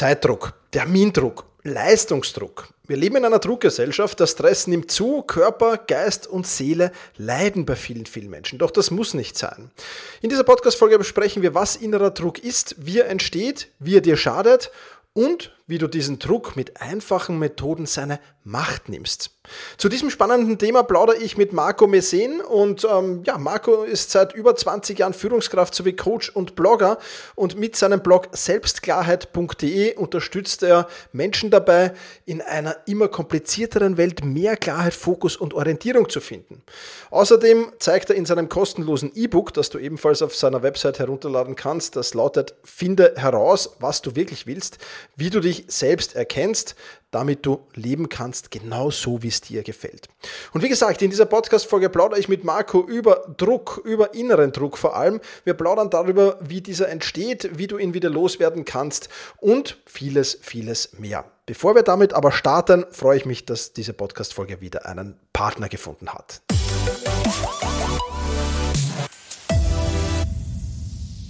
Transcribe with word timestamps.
Zeitdruck, 0.00 0.54
Termindruck, 0.70 1.44
Leistungsdruck. 1.62 2.68
Wir 2.86 2.96
leben 2.96 3.16
in 3.16 3.26
einer 3.26 3.38
Druckgesellschaft, 3.38 4.18
der 4.18 4.28
Stress 4.28 4.66
nimmt 4.66 4.90
zu, 4.90 5.20
Körper, 5.20 5.76
Geist 5.76 6.26
und 6.26 6.46
Seele 6.46 6.90
leiden 7.18 7.66
bei 7.66 7.76
vielen, 7.76 8.06
vielen 8.06 8.30
Menschen. 8.30 8.58
Doch 8.58 8.70
das 8.70 8.90
muss 8.90 9.12
nicht 9.12 9.36
sein. 9.36 9.70
In 10.22 10.30
dieser 10.30 10.44
Podcast-Folge 10.44 10.96
besprechen 10.96 11.42
wir, 11.42 11.54
was 11.54 11.76
innerer 11.76 12.12
Druck 12.12 12.38
ist, 12.38 12.76
wie 12.78 13.00
er 13.00 13.10
entsteht, 13.10 13.68
wie 13.78 13.98
er 13.98 14.00
dir 14.00 14.16
schadet 14.16 14.70
und 15.12 15.54
wie 15.70 15.78
du 15.78 15.86
diesen 15.86 16.18
Druck 16.18 16.56
mit 16.56 16.80
einfachen 16.80 17.38
Methoden 17.38 17.86
seine 17.86 18.18
Macht 18.42 18.88
nimmst. 18.88 19.30
Zu 19.76 19.88
diesem 19.88 20.10
spannenden 20.10 20.58
Thema 20.58 20.82
plaudere 20.82 21.18
ich 21.18 21.36
mit 21.36 21.52
Marco 21.52 21.86
Mesen 21.86 22.40
und 22.40 22.86
ähm, 22.90 23.22
ja, 23.24 23.36
Marco 23.38 23.82
ist 23.84 24.10
seit 24.10 24.34
über 24.34 24.56
20 24.56 24.98
Jahren 24.98 25.12
Führungskraft 25.12 25.74
sowie 25.74 25.94
Coach 25.94 26.30
und 26.30 26.56
Blogger 26.56 26.98
und 27.34 27.58
mit 27.58 27.76
seinem 27.76 28.00
Blog 28.00 28.28
selbstklarheit.de 28.32 29.96
unterstützt 29.96 30.62
er 30.62 30.88
Menschen 31.12 31.50
dabei, 31.50 31.92
in 32.24 32.40
einer 32.40 32.76
immer 32.86 33.08
komplizierteren 33.08 33.96
Welt 33.96 34.24
mehr 34.24 34.56
Klarheit, 34.56 34.94
Fokus 34.94 35.36
und 35.36 35.52
Orientierung 35.52 36.08
zu 36.08 36.20
finden. 36.20 36.62
Außerdem 37.10 37.72
zeigt 37.78 38.10
er 38.10 38.16
in 38.16 38.26
seinem 38.26 38.48
kostenlosen 38.48 39.12
E-Book, 39.14 39.52
das 39.52 39.70
du 39.70 39.78
ebenfalls 39.78 40.22
auf 40.22 40.34
seiner 40.34 40.62
Website 40.62 40.98
herunterladen 40.98 41.56
kannst, 41.56 41.96
das 41.96 42.14
lautet 42.14 42.54
Finde 42.64 43.14
heraus, 43.16 43.76
was 43.80 44.00
du 44.00 44.16
wirklich 44.16 44.46
willst, 44.46 44.78
wie 45.16 45.30
du 45.30 45.40
dich 45.40 45.59
selbst 45.68 46.14
erkennst, 46.14 46.74
damit 47.10 47.44
du 47.44 47.66
leben 47.74 48.08
kannst, 48.08 48.50
genau 48.50 48.90
so, 48.90 49.22
wie 49.22 49.28
es 49.28 49.40
dir 49.40 49.62
gefällt. 49.62 50.08
Und 50.52 50.62
wie 50.62 50.68
gesagt, 50.68 51.02
in 51.02 51.10
dieser 51.10 51.26
Podcast-Folge 51.26 51.88
plaudere 51.88 52.20
ich 52.20 52.28
mit 52.28 52.44
Marco 52.44 52.86
über 52.86 53.34
Druck, 53.36 53.80
über 53.84 54.14
inneren 54.14 54.52
Druck 54.52 54.78
vor 54.78 54.96
allem. 54.96 55.20
Wir 55.44 55.54
plaudern 55.54 55.90
darüber, 55.90 56.38
wie 56.40 56.60
dieser 56.60 56.88
entsteht, 56.88 57.58
wie 57.58 57.66
du 57.66 57.78
ihn 57.78 57.94
wieder 57.94 58.10
loswerden 58.10 58.64
kannst 58.64 59.08
und 59.38 59.78
vieles, 59.86 60.38
vieles 60.40 60.98
mehr. 60.98 61.24
Bevor 61.46 61.74
wir 61.74 61.82
damit 61.82 62.12
aber 62.12 62.30
starten, 62.30 62.86
freue 62.92 63.16
ich 63.16 63.26
mich, 63.26 63.44
dass 63.44 63.72
diese 63.72 63.92
Podcast-Folge 63.92 64.60
wieder 64.60 64.86
einen 64.86 65.18
Partner 65.32 65.68
gefunden 65.68 66.14
hat. 66.14 66.42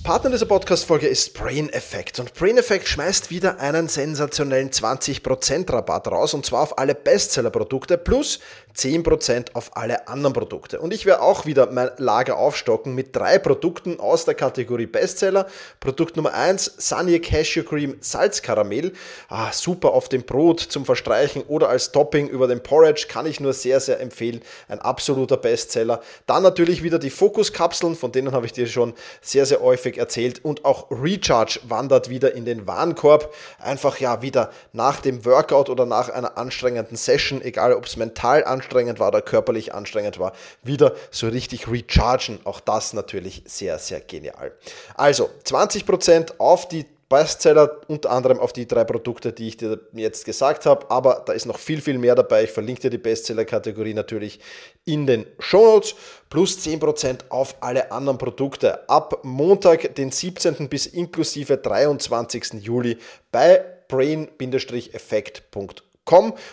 Partner 0.02 0.30
dieser 0.30 0.46
Podcast-Folge 0.46 1.06
ist 1.06 1.34
Brain 1.34 1.68
Effect. 1.68 2.20
Und 2.20 2.32
Brain 2.32 2.56
Effect 2.56 2.88
schmeißt 2.88 3.30
wieder 3.30 3.60
einen 3.60 3.86
sensationellen 3.86 4.70
20% 4.70 5.70
Rabatt 5.70 6.08
raus. 6.08 6.32
Und 6.32 6.46
zwar 6.46 6.62
auf 6.62 6.78
alle 6.78 6.94
Bestseller-Produkte 6.94 7.98
plus 7.98 8.40
10% 8.80 9.54
auf 9.54 9.76
alle 9.76 10.08
anderen 10.08 10.32
Produkte. 10.32 10.80
Und 10.80 10.94
ich 10.94 11.04
werde 11.04 11.20
auch 11.20 11.44
wieder 11.44 11.70
mein 11.70 11.90
Lager 11.98 12.38
aufstocken 12.38 12.94
mit 12.94 13.14
drei 13.14 13.38
Produkten 13.38 14.00
aus 14.00 14.24
der 14.24 14.34
Kategorie 14.34 14.86
Bestseller. 14.86 15.46
Produkt 15.80 16.16
Nummer 16.16 16.32
1, 16.32 16.76
Sunny 16.78 17.20
Cashew 17.20 17.62
Cream 17.62 17.98
Salzkaramell. 18.00 18.92
Ah, 19.28 19.52
super 19.52 19.92
auf 19.92 20.08
dem 20.08 20.22
Brot 20.22 20.60
zum 20.60 20.86
Verstreichen 20.86 21.42
oder 21.42 21.68
als 21.68 21.92
Topping 21.92 22.28
über 22.28 22.48
den 22.48 22.62
Porridge. 22.62 23.06
Kann 23.06 23.26
ich 23.26 23.38
nur 23.38 23.52
sehr, 23.52 23.80
sehr 23.80 24.00
empfehlen. 24.00 24.40
Ein 24.68 24.80
absoluter 24.80 25.36
Bestseller. 25.36 26.00
Dann 26.26 26.42
natürlich 26.42 26.82
wieder 26.82 26.98
die 26.98 27.10
Fokuskapseln, 27.10 27.96
von 27.96 28.12
denen 28.12 28.32
habe 28.32 28.46
ich 28.46 28.52
dir 28.52 28.66
schon 28.66 28.94
sehr, 29.20 29.44
sehr 29.44 29.60
häufig 29.60 29.98
erzählt. 29.98 30.42
Und 30.42 30.64
auch 30.64 30.86
Recharge 30.90 31.60
wandert 31.64 32.08
wieder 32.08 32.34
in 32.34 32.46
den 32.46 32.66
Warenkorb. 32.66 33.34
Einfach 33.58 33.98
ja 33.98 34.22
wieder 34.22 34.50
nach 34.72 35.02
dem 35.02 35.26
Workout 35.26 35.68
oder 35.68 35.84
nach 35.84 36.08
einer 36.08 36.38
anstrengenden 36.38 36.96
Session, 36.96 37.42
egal 37.42 37.74
ob 37.74 37.84
es 37.84 37.98
mental 37.98 38.42
anstrengend 38.44 38.69
war 38.74 39.08
oder 39.08 39.22
körperlich 39.22 39.74
anstrengend 39.74 40.18
war, 40.18 40.32
wieder 40.62 40.94
so 41.10 41.28
richtig 41.28 41.68
rechargen. 41.68 42.40
Auch 42.44 42.60
das 42.60 42.92
natürlich 42.92 43.42
sehr, 43.46 43.78
sehr 43.78 44.00
genial. 44.00 44.52
Also 44.94 45.30
20% 45.44 46.34
auf 46.38 46.68
die 46.68 46.86
Bestseller, 47.10 47.80
unter 47.88 48.10
anderem 48.10 48.38
auf 48.38 48.52
die 48.52 48.68
drei 48.68 48.84
Produkte, 48.84 49.32
die 49.32 49.48
ich 49.48 49.56
dir 49.56 49.80
jetzt 49.94 50.24
gesagt 50.24 50.64
habe. 50.64 50.88
Aber 50.92 51.24
da 51.26 51.32
ist 51.32 51.44
noch 51.44 51.58
viel, 51.58 51.80
viel 51.80 51.98
mehr 51.98 52.14
dabei. 52.14 52.44
Ich 52.44 52.52
verlinke 52.52 52.82
dir 52.82 52.90
die 52.90 52.98
Bestseller-Kategorie 52.98 53.94
natürlich 53.94 54.38
in 54.84 55.08
den 55.08 55.26
Show 55.40 55.64
Notes. 55.64 55.96
Plus 56.30 56.58
10% 56.58 57.30
auf 57.30 57.56
alle 57.60 57.90
anderen 57.90 58.16
Produkte. 58.16 58.88
Ab 58.88 59.24
Montag, 59.24 59.96
den 59.96 60.12
17. 60.12 60.68
bis 60.68 60.86
inklusive 60.86 61.56
23. 61.56 62.62
Juli 62.62 62.96
bei 63.32 63.64
brain-effekt.com 63.88 65.89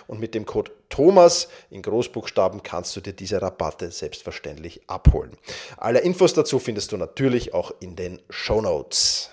und 0.07 0.19
mit 0.19 0.35
dem 0.35 0.45
Code 0.45 0.71
Thomas 0.89 1.47
in 1.69 1.81
Großbuchstaben 1.81 2.63
kannst 2.63 2.95
du 2.95 3.01
dir 3.01 3.13
diese 3.13 3.41
Rabatte 3.41 3.91
selbstverständlich 3.91 4.81
abholen. 4.87 5.35
Alle 5.77 5.99
Infos 5.99 6.33
dazu 6.33 6.59
findest 6.59 6.91
du 6.91 6.97
natürlich 6.97 7.53
auch 7.53 7.71
in 7.79 7.95
den 7.95 8.21
Show 8.29 8.61
Notes. 8.61 9.31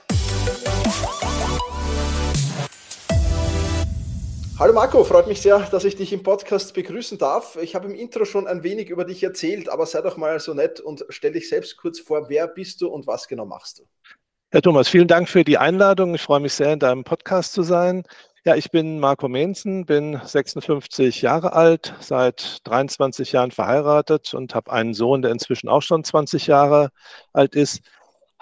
Hallo 4.56 4.72
Marco, 4.72 5.02
freut 5.02 5.26
mich 5.26 5.42
sehr, 5.42 5.58
dass 5.58 5.84
ich 5.84 5.96
dich 5.96 6.12
im 6.12 6.22
Podcast 6.22 6.74
begrüßen 6.74 7.18
darf. 7.18 7.58
Ich 7.60 7.74
habe 7.74 7.88
im 7.88 7.94
Intro 7.94 8.24
schon 8.24 8.46
ein 8.46 8.62
wenig 8.62 8.88
über 8.88 9.04
dich 9.04 9.22
erzählt, 9.22 9.68
aber 9.68 9.84
sei 9.84 10.00
doch 10.00 10.16
mal 10.16 10.38
so 10.38 10.54
nett 10.54 10.78
und 10.78 11.04
stell 11.08 11.32
dich 11.32 11.48
selbst 11.48 11.76
kurz 11.76 11.98
vor, 11.98 12.28
wer 12.28 12.46
bist 12.46 12.80
du 12.80 12.88
und 12.88 13.06
was 13.06 13.26
genau 13.26 13.46
machst 13.46 13.80
du? 13.80 13.82
Herr 14.52 14.62
Thomas, 14.62 14.88
vielen 14.88 15.08
Dank 15.08 15.28
für 15.28 15.42
die 15.42 15.58
Einladung. 15.58 16.14
Ich 16.14 16.22
freue 16.22 16.38
mich 16.38 16.52
sehr, 16.52 16.72
in 16.72 16.78
deinem 16.78 17.02
Podcast 17.02 17.52
zu 17.52 17.64
sein. 17.64 18.04
Ja, 18.46 18.56
ich 18.56 18.70
bin 18.70 19.00
Marco 19.00 19.28
Mehnsen, 19.28 19.86
bin 19.86 20.20
56 20.22 21.22
Jahre 21.22 21.54
alt, 21.54 21.94
seit 22.00 22.58
23 22.64 23.32
Jahren 23.32 23.50
verheiratet 23.50 24.34
und 24.34 24.54
habe 24.54 24.70
einen 24.70 24.92
Sohn, 24.92 25.22
der 25.22 25.30
inzwischen 25.30 25.68
auch 25.68 25.80
schon 25.80 26.04
20 26.04 26.46
Jahre 26.46 26.90
alt 27.32 27.54
ist 27.54 27.80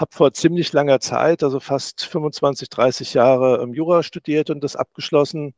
habe 0.02 0.12
vor 0.12 0.32
ziemlich 0.32 0.72
langer 0.72 1.00
Zeit, 1.00 1.42
also 1.42 1.60
fast 1.60 2.04
25, 2.06 2.68
30 2.68 3.14
Jahre 3.14 3.62
ähm, 3.62 3.72
Jura 3.72 4.02
studiert 4.02 4.50
und 4.50 4.62
das 4.64 4.76
abgeschlossen. 4.76 5.54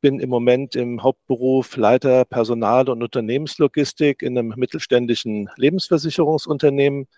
Bin 0.00 0.20
im 0.20 0.30
Moment 0.30 0.76
im 0.76 1.02
Hauptberuf 1.02 1.76
Leiter 1.76 2.24
Personal- 2.24 2.88
und 2.88 3.02
Unternehmenslogistik 3.02 4.22
in 4.22 4.38
einem 4.38 4.54
mittelständischen 4.56 5.48
Lebensversicherungsunternehmen. 5.56 7.08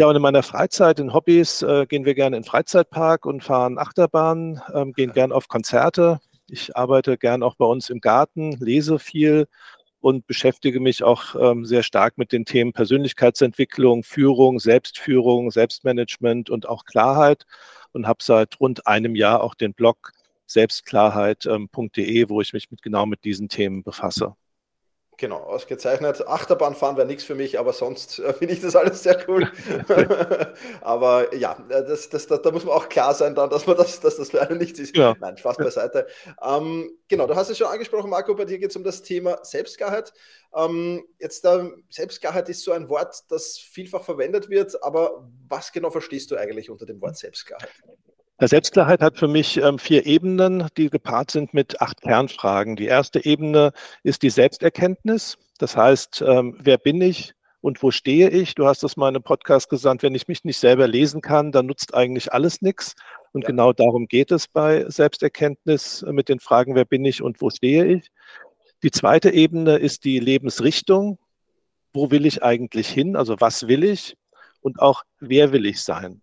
Ja, 0.00 0.06
und 0.06 0.16
in 0.16 0.22
meiner 0.22 0.42
Freizeit, 0.42 0.98
in 0.98 1.12
Hobbys, 1.12 1.60
äh, 1.60 1.84
gehen 1.84 2.06
wir 2.06 2.14
gerne 2.14 2.34
in 2.34 2.42
den 2.42 2.48
Freizeitpark 2.48 3.26
und 3.26 3.44
fahren 3.44 3.76
Achterbahn, 3.76 4.62
ähm, 4.72 4.94
gehen 4.94 5.12
gern 5.12 5.30
auf 5.30 5.48
Konzerte. 5.48 6.20
Ich 6.48 6.74
arbeite 6.74 7.18
gern 7.18 7.42
auch 7.42 7.54
bei 7.56 7.66
uns 7.66 7.90
im 7.90 8.00
Garten, 8.00 8.52
lese 8.60 8.98
viel 8.98 9.46
und 10.00 10.26
beschäftige 10.26 10.80
mich 10.80 11.02
auch 11.02 11.34
ähm, 11.38 11.66
sehr 11.66 11.82
stark 11.82 12.16
mit 12.16 12.32
den 12.32 12.46
Themen 12.46 12.72
Persönlichkeitsentwicklung, 12.72 14.02
Führung, 14.02 14.58
Selbstführung, 14.58 15.50
Selbstmanagement 15.50 16.48
und 16.48 16.66
auch 16.66 16.86
Klarheit 16.86 17.44
und 17.92 18.06
habe 18.06 18.22
seit 18.22 18.58
rund 18.58 18.86
einem 18.86 19.14
Jahr 19.14 19.42
auch 19.42 19.54
den 19.54 19.74
Blog 19.74 20.12
selbstklarheit.de, 20.46 22.30
wo 22.30 22.40
ich 22.40 22.54
mich 22.54 22.70
mit, 22.70 22.80
genau 22.80 23.04
mit 23.04 23.22
diesen 23.24 23.50
Themen 23.50 23.82
befasse. 23.82 24.34
Genau, 25.20 25.36
ausgezeichnet. 25.36 26.26
Achterbahnfahren 26.26 26.96
wäre 26.96 27.06
nichts 27.06 27.24
für 27.24 27.34
mich, 27.34 27.58
aber 27.58 27.74
sonst 27.74 28.20
äh, 28.20 28.32
finde 28.38 28.54
ich 28.54 28.62
das 28.62 28.74
alles 28.74 29.02
sehr 29.02 29.22
cool. 29.28 29.52
aber 30.80 31.34
ja, 31.34 31.62
äh, 31.68 31.84
das, 31.84 32.08
das, 32.08 32.26
das, 32.26 32.40
da 32.40 32.50
muss 32.50 32.64
man 32.64 32.74
auch 32.74 32.88
klar 32.88 33.12
sein, 33.12 33.34
dann, 33.34 33.50
dass, 33.50 33.66
man 33.66 33.76
das, 33.76 34.00
dass 34.00 34.16
das 34.16 34.30
für 34.30 34.40
einen 34.40 34.56
nichts 34.56 34.78
ist. 34.78 34.96
Ja. 34.96 35.14
Nein, 35.20 35.36
Spaß 35.36 35.58
beiseite. 35.58 36.06
Ähm, 36.42 36.90
genau, 37.06 37.26
du 37.26 37.34
hast 37.36 37.50
es 37.50 37.58
schon 37.58 37.66
angesprochen, 37.66 38.08
Marco, 38.08 38.34
bei 38.34 38.46
dir 38.46 38.58
geht 38.58 38.70
es 38.70 38.76
um 38.76 38.82
das 38.82 39.02
Thema 39.02 39.38
Selbstklarheit. 39.42 40.14
Ähm, 40.56 41.04
jetzt, 41.18 41.44
äh, 41.44 41.68
Selbstklarheit 41.90 42.48
ist 42.48 42.64
so 42.64 42.72
ein 42.72 42.88
Wort, 42.88 43.24
das 43.28 43.58
vielfach 43.58 44.02
verwendet 44.02 44.48
wird, 44.48 44.82
aber 44.82 45.28
was 45.48 45.70
genau 45.70 45.90
verstehst 45.90 46.30
du 46.30 46.36
eigentlich 46.36 46.70
unter 46.70 46.86
dem 46.86 47.02
Wort 47.02 47.18
Selbstklarheit? 48.48 49.00
Selbstklarheit 49.00 49.02
hat 49.02 49.18
für 49.18 49.28
mich 49.28 49.58
ähm, 49.58 49.78
vier 49.78 50.06
Ebenen, 50.06 50.66
die 50.76 50.88
gepaart 50.88 51.30
sind 51.30 51.52
mit 51.52 51.80
acht 51.82 52.00
Kernfragen. 52.00 52.74
Die 52.76 52.86
erste 52.86 53.24
Ebene 53.24 53.72
ist 54.02 54.22
die 54.22 54.30
Selbsterkenntnis. 54.30 55.36
Das 55.58 55.76
heißt, 55.76 56.24
ähm, 56.26 56.56
wer 56.58 56.78
bin 56.78 57.02
ich 57.02 57.34
und 57.60 57.82
wo 57.82 57.90
stehe 57.90 58.30
ich? 58.30 58.54
Du 58.54 58.66
hast 58.66 58.82
das 58.82 58.96
mal 58.96 59.10
in 59.10 59.16
einem 59.16 59.22
Podcast 59.22 59.68
gesagt, 59.68 60.02
wenn 60.02 60.14
ich 60.14 60.26
mich 60.26 60.44
nicht 60.44 60.58
selber 60.58 60.88
lesen 60.88 61.20
kann, 61.20 61.52
dann 61.52 61.66
nutzt 61.66 61.92
eigentlich 61.92 62.32
alles 62.32 62.62
nichts. 62.62 62.94
Und 63.32 63.42
ja. 63.42 63.48
genau 63.48 63.74
darum 63.74 64.06
geht 64.06 64.32
es 64.32 64.48
bei 64.48 64.88
Selbsterkenntnis 64.88 66.02
äh, 66.02 66.12
mit 66.12 66.30
den 66.30 66.40
Fragen, 66.40 66.74
wer 66.74 66.86
bin 66.86 67.04
ich 67.04 67.22
und 67.22 67.42
wo 67.42 67.50
stehe 67.50 67.84
ich? 67.84 68.10
Die 68.82 68.90
zweite 68.90 69.30
Ebene 69.30 69.76
ist 69.76 70.04
die 70.04 70.18
Lebensrichtung. 70.18 71.18
Wo 71.92 72.10
will 72.10 72.24
ich 72.24 72.42
eigentlich 72.42 72.88
hin? 72.88 73.16
Also 73.16 73.36
was 73.38 73.68
will 73.68 73.84
ich? 73.84 74.16
Und 74.62 74.80
auch 74.80 75.02
wer 75.18 75.52
will 75.52 75.66
ich 75.66 75.82
sein? 75.82 76.22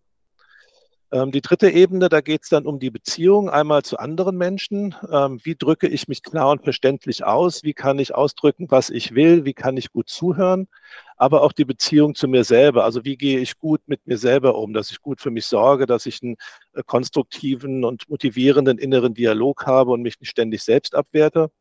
Ähm, 1.11 1.31
die 1.31 1.41
dritte 1.41 1.69
Ebene, 1.69 2.09
da 2.09 2.19
geht 2.21 2.43
es 2.43 2.49
dann 2.49 2.65
um 2.65 2.79
die 2.79 2.89
Beziehung 2.89 3.49
einmal 3.49 3.83
zu 3.83 3.97
anderen 3.97 4.37
Menschen. 4.37 4.93
Ähm, 5.09 5.39
wie 5.43 5.55
drücke 5.55 5.87
ich 5.87 6.07
mich 6.09 6.21
klar 6.21 6.51
und 6.51 6.63
verständlich 6.63 7.23
aus? 7.23 7.63
Wie 7.63 7.73
kann 7.73 7.97
ich 7.99 8.13
ausdrücken, 8.13 8.67
was 8.69 8.89
ich 8.89 9.15
will? 9.15 9.45
Wie 9.45 9.53
kann 9.53 9.77
ich 9.77 9.91
gut 9.93 10.09
zuhören? 10.09 10.67
Aber 11.15 11.43
auch 11.43 11.53
die 11.53 11.65
Beziehung 11.65 12.13
zu 12.13 12.27
mir 12.27 12.43
selber. 12.43 12.83
Also 12.83 13.05
wie 13.05 13.17
gehe 13.17 13.39
ich 13.39 13.57
gut 13.57 13.81
mit 13.87 14.05
mir 14.05 14.17
selber 14.17 14.55
um, 14.55 14.73
dass 14.73 14.91
ich 14.91 15.01
gut 15.01 15.21
für 15.21 15.31
mich 15.31 15.45
sorge, 15.45 15.85
dass 15.85 16.05
ich 16.05 16.21
einen 16.21 16.35
äh, 16.73 16.83
konstruktiven 16.85 17.85
und 17.85 18.09
motivierenden 18.09 18.77
inneren 18.77 19.13
Dialog 19.13 19.65
habe 19.65 19.91
und 19.91 20.01
mich 20.01 20.19
nicht 20.19 20.29
ständig 20.29 20.63
selbst 20.63 20.93
abwerte. 20.93 21.51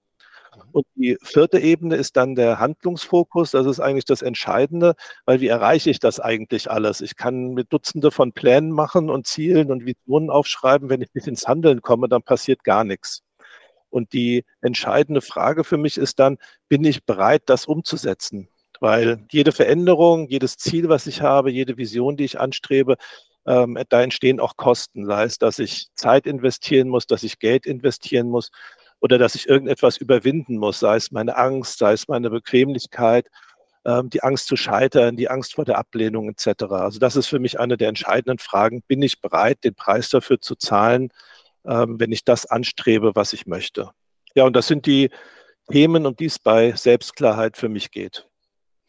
Und 0.72 0.86
die 0.94 1.16
vierte 1.22 1.58
Ebene 1.58 1.96
ist 1.96 2.16
dann 2.16 2.34
der 2.34 2.58
Handlungsfokus. 2.58 3.50
Das 3.52 3.66
ist 3.66 3.80
eigentlich 3.80 4.04
das 4.04 4.22
Entscheidende, 4.22 4.94
weil 5.24 5.40
wie 5.40 5.48
erreiche 5.48 5.90
ich 5.90 5.98
das 5.98 6.20
eigentlich 6.20 6.70
alles? 6.70 7.00
Ich 7.00 7.16
kann 7.16 7.54
mit 7.54 7.72
Dutzende 7.72 8.10
von 8.10 8.32
Plänen 8.32 8.70
machen 8.70 9.10
und 9.10 9.26
Zielen 9.26 9.70
und 9.70 9.86
Visionen 9.86 10.30
aufschreiben. 10.30 10.88
Wenn 10.88 11.02
ich 11.02 11.14
nicht 11.14 11.26
ins 11.26 11.46
Handeln 11.48 11.82
komme, 11.82 12.08
dann 12.08 12.22
passiert 12.22 12.64
gar 12.64 12.84
nichts. 12.84 13.22
Und 13.90 14.12
die 14.12 14.44
entscheidende 14.60 15.20
Frage 15.20 15.64
für 15.64 15.78
mich 15.78 15.96
ist 15.96 16.18
dann, 16.18 16.38
bin 16.68 16.84
ich 16.84 17.04
bereit, 17.04 17.44
das 17.46 17.66
umzusetzen? 17.66 18.48
Weil 18.80 19.24
jede 19.30 19.52
Veränderung, 19.52 20.28
jedes 20.28 20.58
Ziel, 20.58 20.88
was 20.88 21.06
ich 21.06 21.22
habe, 21.22 21.50
jede 21.50 21.78
Vision, 21.78 22.16
die 22.16 22.24
ich 22.24 22.38
anstrebe, 22.38 22.96
ähm, 23.46 23.78
da 23.88 24.02
entstehen 24.02 24.40
auch 24.40 24.56
Kosten. 24.56 25.06
Sei 25.06 25.24
es, 25.24 25.38
dass 25.38 25.58
ich 25.58 25.88
Zeit 25.94 26.26
investieren 26.26 26.88
muss, 26.88 27.06
dass 27.06 27.22
ich 27.22 27.38
Geld 27.38 27.64
investieren 27.64 28.28
muss 28.28 28.50
oder 29.00 29.18
dass 29.18 29.34
ich 29.34 29.48
irgendetwas 29.48 29.96
überwinden 29.96 30.58
muss, 30.58 30.80
sei 30.80 30.96
es 30.96 31.10
meine 31.12 31.36
Angst, 31.36 31.78
sei 31.78 31.92
es 31.92 32.08
meine 32.08 32.30
Bequemlichkeit, 32.30 33.28
ähm, 33.84 34.10
die 34.10 34.22
Angst 34.22 34.48
zu 34.48 34.56
scheitern, 34.56 35.16
die 35.16 35.28
Angst 35.28 35.54
vor 35.54 35.64
der 35.64 35.78
Ablehnung 35.78 36.28
etc. 36.28 36.64
Also 36.70 36.98
das 36.98 37.16
ist 37.16 37.28
für 37.28 37.38
mich 37.38 37.60
eine 37.60 37.76
der 37.76 37.88
entscheidenden 37.88 38.38
Fragen. 38.38 38.82
Bin 38.82 39.02
ich 39.02 39.20
bereit, 39.20 39.64
den 39.64 39.74
Preis 39.74 40.08
dafür 40.10 40.40
zu 40.40 40.56
zahlen, 40.56 41.10
ähm, 41.66 42.00
wenn 42.00 42.12
ich 42.12 42.24
das 42.24 42.46
anstrebe, 42.46 43.12
was 43.14 43.32
ich 43.32 43.46
möchte? 43.46 43.90
Ja, 44.34 44.44
und 44.44 44.56
das 44.56 44.66
sind 44.66 44.86
die 44.86 45.10
Themen, 45.70 46.06
um 46.06 46.16
die 46.16 46.26
es 46.26 46.38
bei 46.38 46.72
Selbstklarheit 46.72 47.56
für 47.56 47.68
mich 47.68 47.90
geht. 47.90 48.28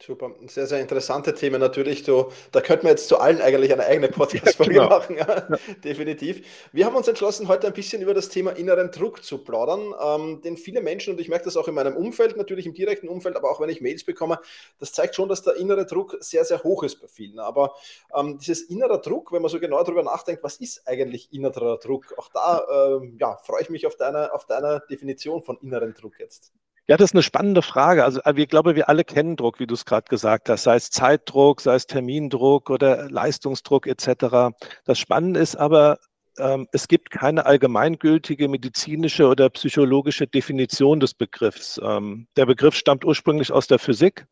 Super, 0.00 0.32
sehr, 0.46 0.68
sehr 0.68 0.80
interessante 0.80 1.34
Themen 1.34 1.60
natürlich. 1.60 2.04
Du, 2.04 2.30
da 2.52 2.60
könnten 2.60 2.84
wir 2.84 2.90
jetzt 2.90 3.08
zu 3.08 3.18
allen 3.18 3.40
eigentlich 3.40 3.72
eine 3.72 3.84
eigene 3.84 4.06
Podcast-Folge 4.06 4.74
ja, 4.76 4.84
genau. 4.84 4.96
machen, 4.96 5.16
ja, 5.16 5.58
definitiv. 5.82 6.68
Wir 6.72 6.86
haben 6.86 6.94
uns 6.94 7.08
entschlossen, 7.08 7.48
heute 7.48 7.66
ein 7.66 7.72
bisschen 7.72 8.00
über 8.00 8.14
das 8.14 8.28
Thema 8.28 8.52
inneren 8.52 8.92
Druck 8.92 9.24
zu 9.24 9.38
plaudern, 9.38 9.92
ähm, 10.00 10.40
denn 10.40 10.56
viele 10.56 10.82
Menschen, 10.82 11.14
und 11.14 11.20
ich 11.20 11.28
merke 11.28 11.46
das 11.46 11.56
auch 11.56 11.66
in 11.66 11.74
meinem 11.74 11.96
Umfeld, 11.96 12.36
natürlich 12.36 12.66
im 12.66 12.74
direkten 12.74 13.08
Umfeld, 13.08 13.34
aber 13.34 13.50
auch 13.50 13.60
wenn 13.60 13.70
ich 13.70 13.80
Mails 13.80 14.04
bekomme, 14.04 14.38
das 14.78 14.92
zeigt 14.92 15.16
schon, 15.16 15.28
dass 15.28 15.42
der 15.42 15.56
innere 15.56 15.84
Druck 15.84 16.16
sehr, 16.20 16.44
sehr 16.44 16.62
hoch 16.62 16.84
ist 16.84 17.00
bei 17.00 17.08
vielen. 17.08 17.40
Aber 17.40 17.74
ähm, 18.14 18.38
dieses 18.38 18.62
innere 18.62 19.00
Druck, 19.00 19.32
wenn 19.32 19.42
man 19.42 19.50
so 19.50 19.58
genau 19.58 19.82
darüber 19.82 20.04
nachdenkt, 20.04 20.44
was 20.44 20.58
ist 20.58 20.86
eigentlich 20.86 21.32
innerer 21.32 21.76
Druck? 21.78 22.14
Auch 22.18 22.28
da 22.28 22.62
ähm, 22.72 23.16
ja, 23.18 23.36
freue 23.38 23.62
ich 23.62 23.68
mich 23.68 23.84
auf 23.84 23.96
deine, 23.96 24.32
auf 24.32 24.46
deine 24.46 24.80
Definition 24.88 25.42
von 25.42 25.58
inneren 25.60 25.92
Druck 25.92 26.20
jetzt. 26.20 26.52
Ja, 26.88 26.96
das 26.96 27.10
ist 27.10 27.14
eine 27.14 27.22
spannende 27.22 27.60
Frage. 27.60 28.02
Also 28.02 28.20
äh, 28.22 28.32
ich 28.36 28.48
glaube, 28.48 28.74
wir 28.74 28.88
alle 28.88 29.04
kennen 29.04 29.36
Druck, 29.36 29.60
wie 29.60 29.66
du 29.66 29.74
es 29.74 29.84
gerade 29.84 30.08
gesagt 30.08 30.48
hast, 30.48 30.62
sei 30.62 30.76
es 30.76 30.90
Zeitdruck, 30.90 31.60
sei 31.60 31.74
es 31.74 31.86
Termindruck 31.86 32.70
oder 32.70 33.10
Leistungsdruck 33.10 33.86
etc. 33.86 34.56
Das 34.84 34.98
Spannende 34.98 35.38
ist 35.40 35.56
aber, 35.56 35.98
ähm, 36.38 36.66
es 36.72 36.88
gibt 36.88 37.10
keine 37.10 37.44
allgemeingültige 37.44 38.48
medizinische 38.48 39.26
oder 39.28 39.50
psychologische 39.50 40.26
Definition 40.26 40.98
des 40.98 41.12
Begriffs. 41.12 41.78
Ähm, 41.82 42.26
der 42.36 42.46
Begriff 42.46 42.74
stammt 42.74 43.04
ursprünglich 43.04 43.52
aus 43.52 43.66
der 43.66 43.78
Physik 43.78 44.26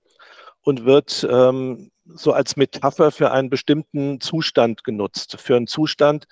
und 0.63 0.87
wird 0.87 1.27
ähm, 1.31 1.91
so 2.07 2.33
als 2.33 2.57
Metapher 2.57 3.11
für 3.11 3.33
einen 3.33 3.51
bestimmten 3.51 4.19
Zustand 4.23 4.83
genutzt, 4.83 5.37
für 5.39 5.57
einen 5.57 5.67
Zustand, 5.67 6.25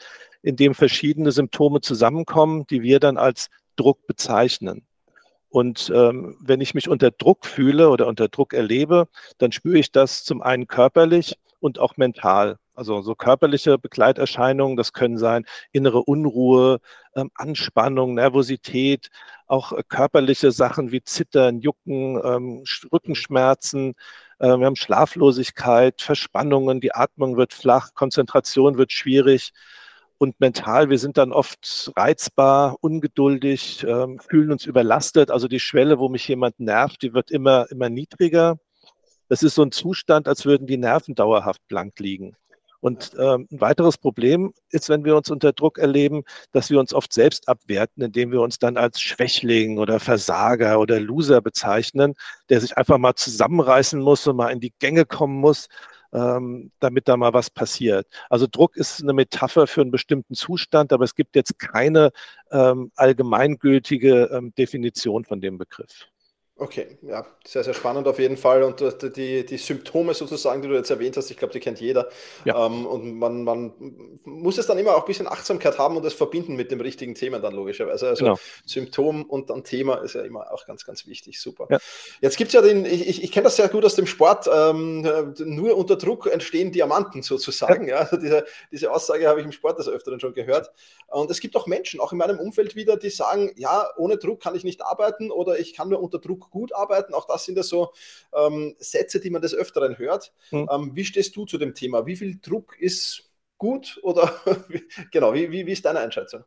in 0.43 0.57
dem 0.57 0.75
verschiedene 0.75 1.33
Symptome 1.33 1.83
zusammenkommen, 1.83 2.67
die 2.69 2.83
wir 2.83 2.99
dann 2.99 3.19
als 3.19 3.51
Druck 3.77 4.07
bezeichnen. 4.07 4.87
Und 5.55 5.93
ähm, 5.95 6.37
wenn 6.41 6.61
ich 6.61 6.75
mich 6.75 6.89
unter 6.89 7.13
Druck 7.13 7.47
fühle 7.47 7.89
oder 7.89 8.09
unter 8.09 8.27
Druck 8.27 8.55
erlebe, 8.55 9.07
dann 9.39 9.53
spüre 9.53 9.79
ich 9.79 9.93
das 9.93 10.25
zum 10.25 10.43
einen 10.43 10.67
körperlich 10.67 11.37
und 11.61 11.79
auch 11.79 11.97
mental. 11.97 12.59
Also 12.75 13.03
so 13.03 13.15
körperliche 13.15 13.79
Begleiterscheinungen, 13.79 14.77
das 14.77 14.93
können 14.93 15.17
sein 15.17 15.45
innere 15.71 16.03
Unruhe, 16.03 16.81
ähm, 17.15 17.31
Anspannung, 17.35 18.15
Nervosität, 18.15 19.11
auch 19.47 19.71
äh, 19.71 19.85
körperliche 19.89 20.51
Sachen 20.51 20.91
wie 20.91 21.05
Zittern, 21.05 21.61
Jucken, 21.61 22.21
ähm, 22.25 22.65
Rückenschmerzen. 22.93 23.95
Äh, 24.41 24.57
wir 24.59 24.67
haben 24.67 24.75
Schlaflosigkeit, 24.75 26.03
Verspannungen, 26.03 26.81
die 26.81 26.97
Atmung 26.97 27.37
wird 27.37 27.55
flach, 27.55 27.95
Konzentration 27.95 28.77
wird 28.77 28.91
schwierig 28.91 29.53
und 30.19 30.39
mental, 30.41 30.91
wir 30.91 30.99
sind 30.99 31.17
dann 31.19 31.33
oft 31.33 31.93
reizbar, 31.97 32.77
ungeduldig, 32.81 33.85
ähm, 33.87 34.21
fühlen 34.21 34.53
uns 34.53 34.65
überlastet. 34.67 35.31
Also 35.31 35.49
die 35.49 35.61
Schwelle, 35.61 35.99
wo 35.99 36.09
mich 36.09 36.27
jemand 36.29 36.61
nervt, 36.61 37.03
die 37.03 37.15
wird 37.15 37.31
immer, 37.31 37.71
immer 37.71 37.89
niedriger. 37.89 38.59
Das 39.29 39.43
ist 39.43 39.55
so 39.55 39.63
ein 39.63 39.73
Zustand, 39.73 40.29
als 40.29 40.45
würden 40.45 40.67
die 40.67 40.77
Nerven 40.77 41.15
dauerhaft 41.15 41.67
blank 41.69 41.99
liegen. 41.99 42.37
Und 42.85 43.13
ähm, 43.19 43.49
ein 43.51 43.63
weiteres 43.63 43.97
Problem 43.97 44.53
ist, 44.69 44.91
wenn 44.91 45.07
wir 45.07 45.17
uns 45.17 45.31
unter 45.31 45.55
Druck 45.55 45.79
erleben, 45.79 46.23
dass 46.53 46.69
wir 46.69 46.79
uns 46.79 46.93
oft 46.93 47.15
selbst 47.15 47.49
abwerten, 47.49 48.03
indem 48.03 48.31
wir 48.31 48.43
uns 48.43 48.59
dann 48.59 48.77
als 48.77 49.01
Schwächling 49.01 49.79
oder 49.79 50.01
Versager 50.01 50.79
oder 50.79 51.01
Loser 51.01 51.41
bezeichnen, 51.41 52.15
der 52.51 52.61
sich 52.61 52.77
einfach 52.77 52.99
mal 52.99 53.15
zusammenreißen 53.15 53.99
muss 53.99 54.27
und 54.27 54.37
mal 54.37 54.51
in 54.51 54.61
die 54.61 54.75
Gänge 54.81 55.07
kommen 55.07 55.41
muss 55.41 55.69
ähm, 56.15 56.71
damit 56.81 57.09
da 57.09 57.17
mal 57.17 57.35
was 57.35 57.51
passiert. 57.51 58.07
Also 58.31 58.47
Druck 58.51 58.77
ist 58.77 59.03
eine 59.03 59.13
Metapher 59.13 59.67
für 59.67 59.83
einen 59.83 59.91
bestimmten 59.91 60.35
Zustand, 60.35 60.93
aber 60.93 61.05
es 61.05 61.15
gibt 61.15 61.37
jetzt 61.37 61.59
keine 61.59 62.13
ähm, 62.51 62.93
allgemeingültige 62.95 64.31
ähm, 64.33 64.55
Definition 64.55 65.25
von 65.25 65.41
dem 65.41 65.59
Begriff. 65.59 66.09
Okay, 66.57 66.99
ja, 67.03 67.27
sehr, 67.45 67.65
sehr 67.65 67.75
spannend 67.75 68.07
auf 68.07 68.21
jeden 68.21 68.37
Fall. 68.37 68.63
Und 68.63 68.81
äh, 68.81 69.11
die, 69.11 69.45
die 69.45 69.57
Symptome 69.57 70.15
sozusagen, 70.15 70.63
die 70.63 70.69
du 70.69 70.75
jetzt 70.75 70.89
erwähnt 70.89 71.17
hast, 71.17 71.29
ich 71.33 71.37
glaube, 71.37 71.53
die 71.53 71.59
kennt 71.59 71.81
jeder. 71.81 72.09
Ja. 72.45 72.67
Ähm, 72.67 72.87
und 72.87 73.19
man, 73.19 73.43
man 73.43 73.73
muss 74.23 74.57
es 74.57 74.69
dann 74.69 74.79
immer 74.79 74.95
auch 74.95 75.01
ein 75.01 75.07
bisschen 75.07 75.27
Achtsamkeit 75.27 75.79
haben 75.79 75.97
und 75.97 76.05
das 76.05 76.15
verbinden 76.15 76.55
mit 76.55 76.71
dem 76.71 76.81
richtigen 76.81 77.17
Thema 77.17 77.41
dann 77.41 77.55
logischerweise. 77.55 78.07
Also 78.07 78.25
genau. 78.25 78.39
Symptom 78.65 79.25
und 79.25 79.51
dann 79.51 79.65
Thema 79.65 79.97
ist 79.97 80.15
ja 80.15 80.23
immer 80.23 80.53
auch 80.53 80.65
ganz, 80.65 80.87
ganz 80.87 81.09
wichtig. 81.09 81.41
Super. 81.41 81.67
Ja. 81.71 81.79
Jetzt 82.21 82.37
gibt 82.37 82.51
es 82.51 82.55
ja 82.55 82.63
den, 82.63 82.85
ich, 82.85 83.09
ich, 83.09 83.25
ich 83.25 83.33
kenne 83.33 83.45
das 83.45 83.57
sehr 83.57 83.69
gut 83.69 83.85
aus 83.85 83.97
dem 83.97 84.07
Sport, 84.07 84.49
ähm, 84.53 85.35
nur 85.39 85.77
unter 85.77 85.97
Druck 85.97 86.29
entstehen 86.29 86.71
Diamanten 86.71 87.23
sozusagen. 87.23 87.89
Ja. 87.89 87.97
ja. 87.97 88.01
Also 88.03 88.17
diese, 88.17 88.45
diese 88.71 88.93
Aussage 88.93 89.27
habe 89.27 89.41
ich 89.41 89.47
im 89.47 89.51
Sport 89.53 89.81
des 89.81 89.89
Öfteren 89.89 90.21
schon 90.21 90.35
gehört. 90.35 90.71
Und 91.09 91.33
es 91.33 91.41
gibt 91.41 91.57
auch 91.57 91.67
Menschen, 91.67 91.99
auch 91.99 92.13
in 92.13 92.19
meinem 92.19 92.39
Umfeld 92.39 92.77
wieder, 92.77 92.97
die 92.97 93.11
sagen, 93.11 93.51
ja, 93.57 93.89
ohne 93.97 94.19
Druck 94.19 94.41
kann 94.41 94.55
ich 94.55 94.63
nicht 94.63 94.83
arbeiten 94.85 95.33
oder 95.33 95.59
ich 95.59 95.75
kann 95.75 95.89
nur 95.89 96.01
unter 96.01 96.21
Druck 96.21 96.44
gut 96.51 96.75
arbeiten. 96.75 97.15
Auch 97.15 97.27
das 97.27 97.45
sind 97.45 97.57
ja 97.57 97.63
so 97.63 97.93
ähm, 98.35 98.75
Sätze, 98.79 99.21
die 99.21 99.31
man 99.31 99.43
des 99.43 99.55
Öfteren 99.55 99.99
hört. 99.99 100.33
Mhm. 100.51 100.69
Ähm, 100.71 100.91
wie 100.95 101.05
stehst 101.05 101.37
du 101.37 101.47
zu 101.47 101.59
dem 101.59 101.75
Thema? 101.75 102.07
Wie 102.07 102.17
viel 102.17 102.39
Druck 102.41 102.79
ist 102.79 103.31
gut 103.59 103.99
oder 104.03 104.33
genau, 105.11 105.35
wie, 105.35 105.51
wie, 105.51 105.67
wie 105.67 105.73
ist 105.73 105.85
deine 105.85 106.01
Einschätzung? 106.01 106.45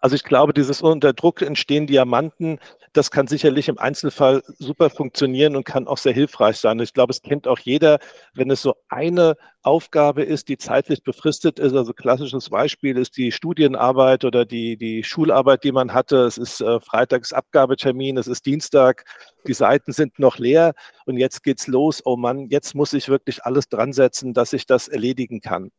Also 0.00 0.16
ich 0.16 0.24
glaube, 0.24 0.52
dieses 0.52 0.82
unter 0.82 1.12
Druck 1.12 1.42
entstehen 1.42 1.86
Diamanten, 1.86 2.58
das 2.92 3.10
kann 3.10 3.26
sicherlich 3.26 3.68
im 3.68 3.78
Einzelfall 3.78 4.42
super 4.58 4.90
funktionieren 4.90 5.56
und 5.56 5.64
kann 5.64 5.86
auch 5.86 5.96
sehr 5.96 6.12
hilfreich 6.12 6.58
sein. 6.58 6.78
Ich 6.80 6.92
glaube, 6.92 7.12
es 7.12 7.22
kennt 7.22 7.48
auch 7.48 7.58
jeder, 7.58 7.98
wenn 8.34 8.50
es 8.50 8.62
so 8.62 8.74
eine 8.88 9.36
Aufgabe 9.62 10.22
ist, 10.22 10.48
die 10.48 10.58
zeitlich 10.58 11.02
befristet 11.02 11.58
ist. 11.58 11.74
Also 11.74 11.92
klassisches 11.94 12.50
Beispiel 12.50 12.98
ist 12.98 13.16
die 13.16 13.32
Studienarbeit 13.32 14.24
oder 14.24 14.44
die, 14.44 14.76
die 14.76 15.04
Schularbeit, 15.04 15.64
die 15.64 15.72
man 15.72 15.94
hatte. 15.94 16.24
Es 16.24 16.36
ist 16.36 16.60
äh, 16.60 16.80
Freitags 16.80 17.32
Abgabetermin, 17.32 18.18
es 18.18 18.26
ist 18.26 18.44
Dienstag, 18.44 19.04
die 19.46 19.54
Seiten 19.54 19.92
sind 19.92 20.18
noch 20.18 20.38
leer 20.38 20.74
und 21.06 21.16
jetzt 21.16 21.42
geht's 21.42 21.66
los. 21.66 22.02
Oh 22.04 22.16
Mann, 22.16 22.48
jetzt 22.50 22.74
muss 22.74 22.92
ich 22.92 23.08
wirklich 23.08 23.44
alles 23.44 23.68
dran 23.68 23.92
setzen, 23.92 24.34
dass 24.34 24.52
ich 24.52 24.66
das 24.66 24.88
erledigen 24.88 25.40
kann. 25.40 25.70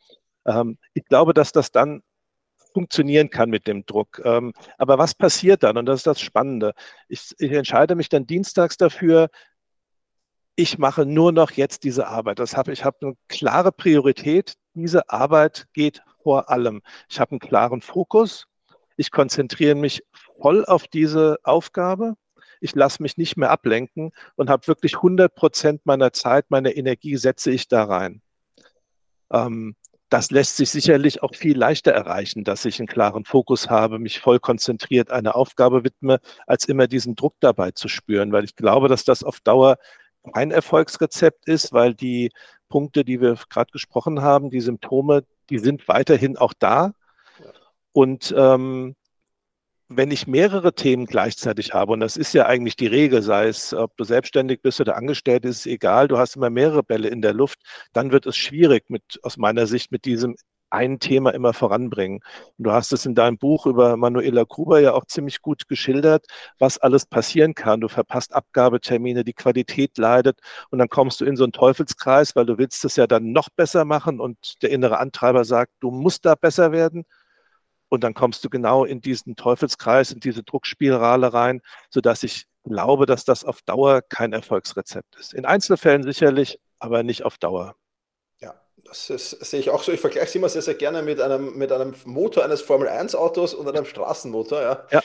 Ähm, 0.46 0.78
ich 0.94 1.06
glaube, 1.06 1.34
dass 1.34 1.52
das 1.52 1.72
dann 1.72 2.02
funktionieren 2.74 3.30
kann 3.30 3.50
mit 3.50 3.68
dem 3.68 3.86
Druck. 3.86 4.22
Ähm, 4.24 4.54
aber 4.78 4.98
was 4.98 5.14
passiert 5.16 5.64
dann? 5.64 5.78
Und 5.78 5.86
das 5.86 6.02
ist 6.02 6.08
das 6.08 6.22
Spannende. 6.22 6.74
Ich, 7.08 7.34
ich 7.38 7.52
entscheide 7.52 7.96
mich 7.96 8.10
dann 8.10 8.26
dienstags 8.28 8.78
dafür, 8.78 9.30
ich 10.56 10.78
mache 10.78 11.06
nur 11.06 11.32
noch 11.32 11.52
jetzt 11.52 11.84
diese 11.84 12.08
Arbeit. 12.08 12.40
Das 12.40 12.56
habe, 12.56 12.72
ich 12.74 12.86
habe 12.86 12.98
eine 13.02 13.14
klare 13.28 13.72
Priorität. 13.72 14.54
Diese 14.74 15.10
Arbeit 15.10 15.68
geht 15.74 16.02
vor 16.22 16.50
allem. 16.50 16.82
Ich 17.10 17.20
habe 17.20 17.32
einen 17.32 17.40
klaren 17.40 17.82
Fokus. 17.82 18.46
Ich 18.96 19.12
konzentriere 19.12 19.76
mich 19.76 20.04
voll 20.40 20.66
auf 20.66 20.88
diese 20.88 21.38
Aufgabe. 21.44 22.16
Ich 22.62 22.76
lasse 22.76 23.02
mich 23.02 23.18
nicht 23.18 23.36
mehr 23.36 23.50
ablenken 23.50 24.12
und 24.36 24.50
habe 24.50 24.68
wirklich 24.68 24.96
100 24.98 25.34
Prozent 25.34 25.82
meiner 25.86 26.14
Zeit, 26.14 26.50
meiner 26.50 26.76
Energie 26.76 27.18
setze 27.18 27.52
ich 27.52 27.68
da 27.68 27.84
rein. 27.84 28.22
Ähm, 29.32 29.76
das 30.14 30.30
lässt 30.30 30.58
sich 30.58 30.70
sicherlich 30.70 31.24
auch 31.24 31.34
viel 31.34 31.58
leichter 31.58 31.92
erreichen, 31.92 32.44
dass 32.44 32.66
ich 32.66 32.80
einen 32.80 32.86
klaren 32.86 33.26
Fokus 33.26 33.72
habe, 33.72 33.98
mich 33.98 34.20
voll 34.20 34.40
konzentriert 34.40 35.10
einer 35.10 35.36
Aufgabe 35.36 35.84
widme, 35.84 36.20
als 36.46 36.66
immer 36.66 36.86
diesen 36.86 37.16
Druck 37.16 37.34
dabei 37.40 37.72
zu 37.72 37.88
spüren, 37.88 38.32
weil 38.32 38.44
ich 38.44 38.56
glaube, 38.56 38.90
dass 38.90 39.06
das 39.06 39.24
auf 39.24 39.40
Dauer 39.40 39.78
kein 40.32 40.52
Erfolgsrezept 40.52 41.48
ist, 41.48 41.74
weil 41.74 41.96
die 41.96 42.30
Punkte, 42.70 43.04
die 43.04 43.22
wir 43.22 43.40
gerade 43.50 43.72
gesprochen 43.72 44.22
haben, 44.22 44.52
die 44.52 44.62
Symptome, 44.62 45.24
die 45.50 45.58
sind 45.58 45.88
weiterhin 45.88 46.38
auch 46.38 46.54
da. 46.60 46.94
Und 47.92 48.36
ähm, 48.38 48.96
wenn 49.90 50.12
ich 50.12 50.28
mehrere 50.28 50.74
Themen 50.74 51.06
gleichzeitig 51.06 51.74
habe, 51.74 51.94
und 51.94 52.00
das 52.00 52.18
ist 52.18 52.34
ja 52.34 52.46
eigentlich 52.46 52.76
die 52.76 52.88
Regel, 52.88 53.22
sei 53.22 53.48
es, 53.48 53.74
ob 53.74 53.96
du 53.98 54.04
selbstständig 54.04 54.62
bist 54.62 54.82
oder 54.82 54.96
angestellt, 54.96 55.46
ist 55.46 55.66
egal, 55.66 56.08
du 56.08 56.18
hast 56.18 56.36
immer 56.36 56.50
mehrere 56.50 56.84
Bälle 56.84 57.10
in 57.10 57.22
der 57.22 57.34
Luft, 57.34 57.60
dann 57.94 58.12
wird 58.12 58.26
es 58.26 58.38
schwierig 58.38 58.90
mit, 58.90 59.20
aus 59.24 59.38
meiner 59.38 59.68
Sicht, 59.68 59.92
mit 59.92 60.06
diesem 60.06 60.36
ein 60.74 61.00
Thema 61.00 61.34
immer 61.34 61.54
voranbringen. 61.54 62.20
Und 62.58 62.66
du 62.66 62.72
hast 62.72 62.92
es 62.94 63.06
in 63.06 63.14
deinem 63.14 63.38
Buch 63.38 63.68
über 63.68 63.96
Manuela 63.96 64.44
Gruber 64.44 64.80
ja 64.80 64.94
auch 64.94 65.06
ziemlich 65.06 65.42
gut 65.42 65.68
geschildert, 65.68 66.26
was 66.58 66.80
alles 66.80 67.06
passieren 67.06 67.54
kann. 67.54 67.80
Du 67.80 67.88
verpasst 67.90 68.34
Abgabetermine, 68.34 69.24
die 69.24 69.34
Qualität 69.34 69.98
leidet 70.00 70.40
und 70.72 70.80
dann 70.80 70.90
kommst 70.90 71.22
du 71.22 71.26
in 71.26 71.36
so 71.36 71.44
einen 71.44 71.54
Teufelskreis, 71.54 72.36
weil 72.36 72.48
du 72.48 72.58
willst 72.58 72.84
es 72.86 72.96
ja 72.96 73.06
dann 73.06 73.32
noch 73.32 73.50
besser 73.56 73.86
machen 73.86 74.20
und 74.20 74.64
der 74.64 74.72
innere 74.72 74.98
Antreiber 74.98 75.46
sagt, 75.46 75.72
du 75.80 75.92
musst 75.92 76.26
da 76.26 76.34
besser 76.36 76.72
werden. 76.72 77.06
Und 77.94 78.04
dann 78.04 78.16
kommst 78.16 78.44
du 78.44 78.50
genau 78.50 78.86
in 78.86 79.02
diesen 79.02 79.36
Teufelskreis, 79.36 80.12
in 80.12 80.20
diese 80.20 80.42
Druckspirale 80.42 81.32
rein, 81.32 81.62
sodass 81.92 82.24
ich 82.24 82.48
glaube, 82.64 83.06
dass 83.06 83.24
das 83.24 83.46
auf 83.46 83.62
Dauer 83.62 84.02
kein 84.02 84.34
Erfolgsrezept 84.34 85.16
ist. 85.18 85.32
In 85.32 85.46
Einzelfällen 85.46 86.02
sicherlich, 86.02 86.60
aber 86.80 87.04
nicht 87.04 87.24
auf 87.24 87.38
Dauer. 87.38 87.76
Das, 88.86 89.10
ist, 89.10 89.30
sehe 89.46 89.62
ich 89.62 89.70
auch 89.70 89.82
so. 89.82 89.92
Ich 89.92 90.02
vergleiche 90.02 90.28
es 90.28 90.36
immer 90.36 90.50
sehr, 90.50 90.62
sehr 90.62 90.74
gerne 90.74 91.02
mit 91.02 91.22
einem, 91.22 91.58
mit 91.58 91.72
einem 91.72 91.96
Motor 92.06 92.44
eines 92.44 92.62
Formel-1-Autos 92.62 93.54
und 93.54 93.68
einem 93.68 93.86
Straßenmotor. 93.86 94.62
Ja. 94.62 94.88
ja. 94.92 95.02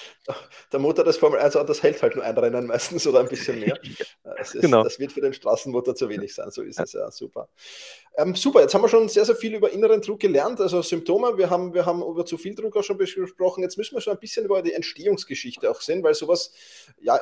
Der 0.72 0.80
Motor 0.80 1.04
des 1.04 1.16
Formel-1-Autos 1.18 1.82
hält 1.82 2.02
halt 2.02 2.16
nur 2.16 2.24
ein 2.24 2.36
Rennen 2.36 2.66
meistens 2.66 3.06
oder 3.06 3.20
ein 3.20 3.28
bisschen 3.28 3.60
mehr. 3.60 3.78
Das, 4.36 4.54
ist, 4.54 4.60
genau. 4.60 4.84
das 4.84 5.00
wird 5.00 5.10
für 5.10 5.20
den 5.20 5.32
Straßenmotor 5.32 5.94
zu 5.96 6.08
wenig 6.08 6.32
sein. 6.32 6.50
So 6.50 6.62
ist 6.62 6.78
es 6.78 6.92
ja. 6.92 7.10
Super. 7.10 7.48
Ähm, 8.16 8.34
super, 8.36 8.60
jetzt 8.60 8.74
haben 8.74 8.82
wir 8.82 8.88
schon 8.88 9.08
sehr, 9.08 9.24
sehr 9.24 9.34
viel 9.34 9.54
über 9.54 9.72
inneren 9.72 10.00
Druck 10.00 10.20
gelernt. 10.20 10.60
Also 10.60 10.82
Symptome, 10.82 11.36
wir 11.38 11.50
haben, 11.50 11.74
wir 11.74 11.86
haben 11.86 12.02
über 12.02 12.24
zu 12.24 12.36
viel 12.36 12.54
Druck 12.54 12.76
auch 12.76 12.84
schon 12.84 12.98
besprochen. 12.98 13.62
Jetzt 13.62 13.78
müssen 13.78 13.96
wir 13.96 14.00
schon 14.00 14.12
ein 14.12 14.20
bisschen 14.20 14.44
über 14.44 14.62
die 14.62 14.74
Entstehungsgeschichte 14.74 15.68
auch 15.68 15.80
sehen, 15.80 16.04
weil 16.04 16.14
sowas, 16.14 16.52
ja, 17.00 17.18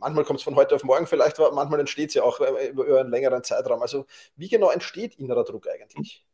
manchmal 0.00 0.24
kommt 0.24 0.40
es 0.40 0.44
von 0.44 0.56
heute 0.56 0.74
auf 0.74 0.84
morgen 0.84 1.06
vielleicht, 1.06 1.38
aber 1.38 1.52
manchmal 1.52 1.80
entsteht 1.80 2.08
es 2.08 2.14
ja 2.14 2.22
auch 2.22 2.40
äh, 2.40 2.68
über 2.68 3.00
einen 3.00 3.10
längeren 3.10 3.44
Zeitraum. 3.44 3.82
Also 3.82 4.06
wie 4.36 4.48
genau 4.48 4.70
entsteht 4.70 5.16
innerer 5.16 5.44
Druck 5.44 5.68
eigentlich? 5.68 6.24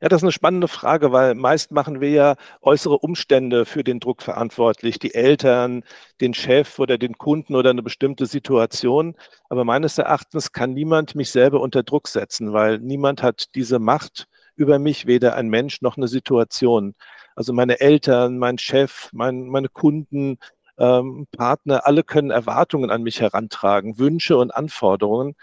Ja, 0.00 0.08
das 0.08 0.20
ist 0.20 0.24
eine 0.24 0.32
spannende 0.32 0.68
Frage, 0.68 1.10
weil 1.10 1.34
meist 1.34 1.72
machen 1.72 2.00
wir 2.00 2.10
ja 2.10 2.36
äußere 2.62 2.98
Umstände 2.98 3.64
für 3.66 3.82
den 3.82 3.98
Druck 3.98 4.22
verantwortlich, 4.22 5.00
die 5.00 5.12
Eltern, 5.12 5.82
den 6.20 6.34
Chef 6.34 6.78
oder 6.78 6.98
den 6.98 7.18
Kunden 7.18 7.56
oder 7.56 7.70
eine 7.70 7.82
bestimmte 7.82 8.26
Situation. 8.26 9.16
Aber 9.48 9.64
meines 9.64 9.98
Erachtens 9.98 10.52
kann 10.52 10.72
niemand 10.72 11.16
mich 11.16 11.32
selber 11.32 11.60
unter 11.60 11.82
Druck 11.82 12.06
setzen, 12.06 12.52
weil 12.52 12.78
niemand 12.78 13.24
hat 13.24 13.54
diese 13.56 13.80
Macht 13.80 14.28
über 14.54 14.78
mich, 14.78 15.06
weder 15.06 15.34
ein 15.34 15.48
Mensch 15.48 15.82
noch 15.82 15.96
eine 15.96 16.08
Situation. 16.08 16.94
Also 17.34 17.52
meine 17.52 17.80
Eltern, 17.80 18.38
mein 18.38 18.58
Chef, 18.58 19.08
mein, 19.12 19.46
meine 19.48 19.68
Kunden, 19.68 20.38
ähm, 20.78 21.26
Partner, 21.36 21.86
alle 21.86 22.04
können 22.04 22.30
Erwartungen 22.30 22.90
an 22.90 23.02
mich 23.02 23.20
herantragen, 23.20 23.98
Wünsche 23.98 24.36
und 24.36 24.54
Anforderungen. 24.54 25.34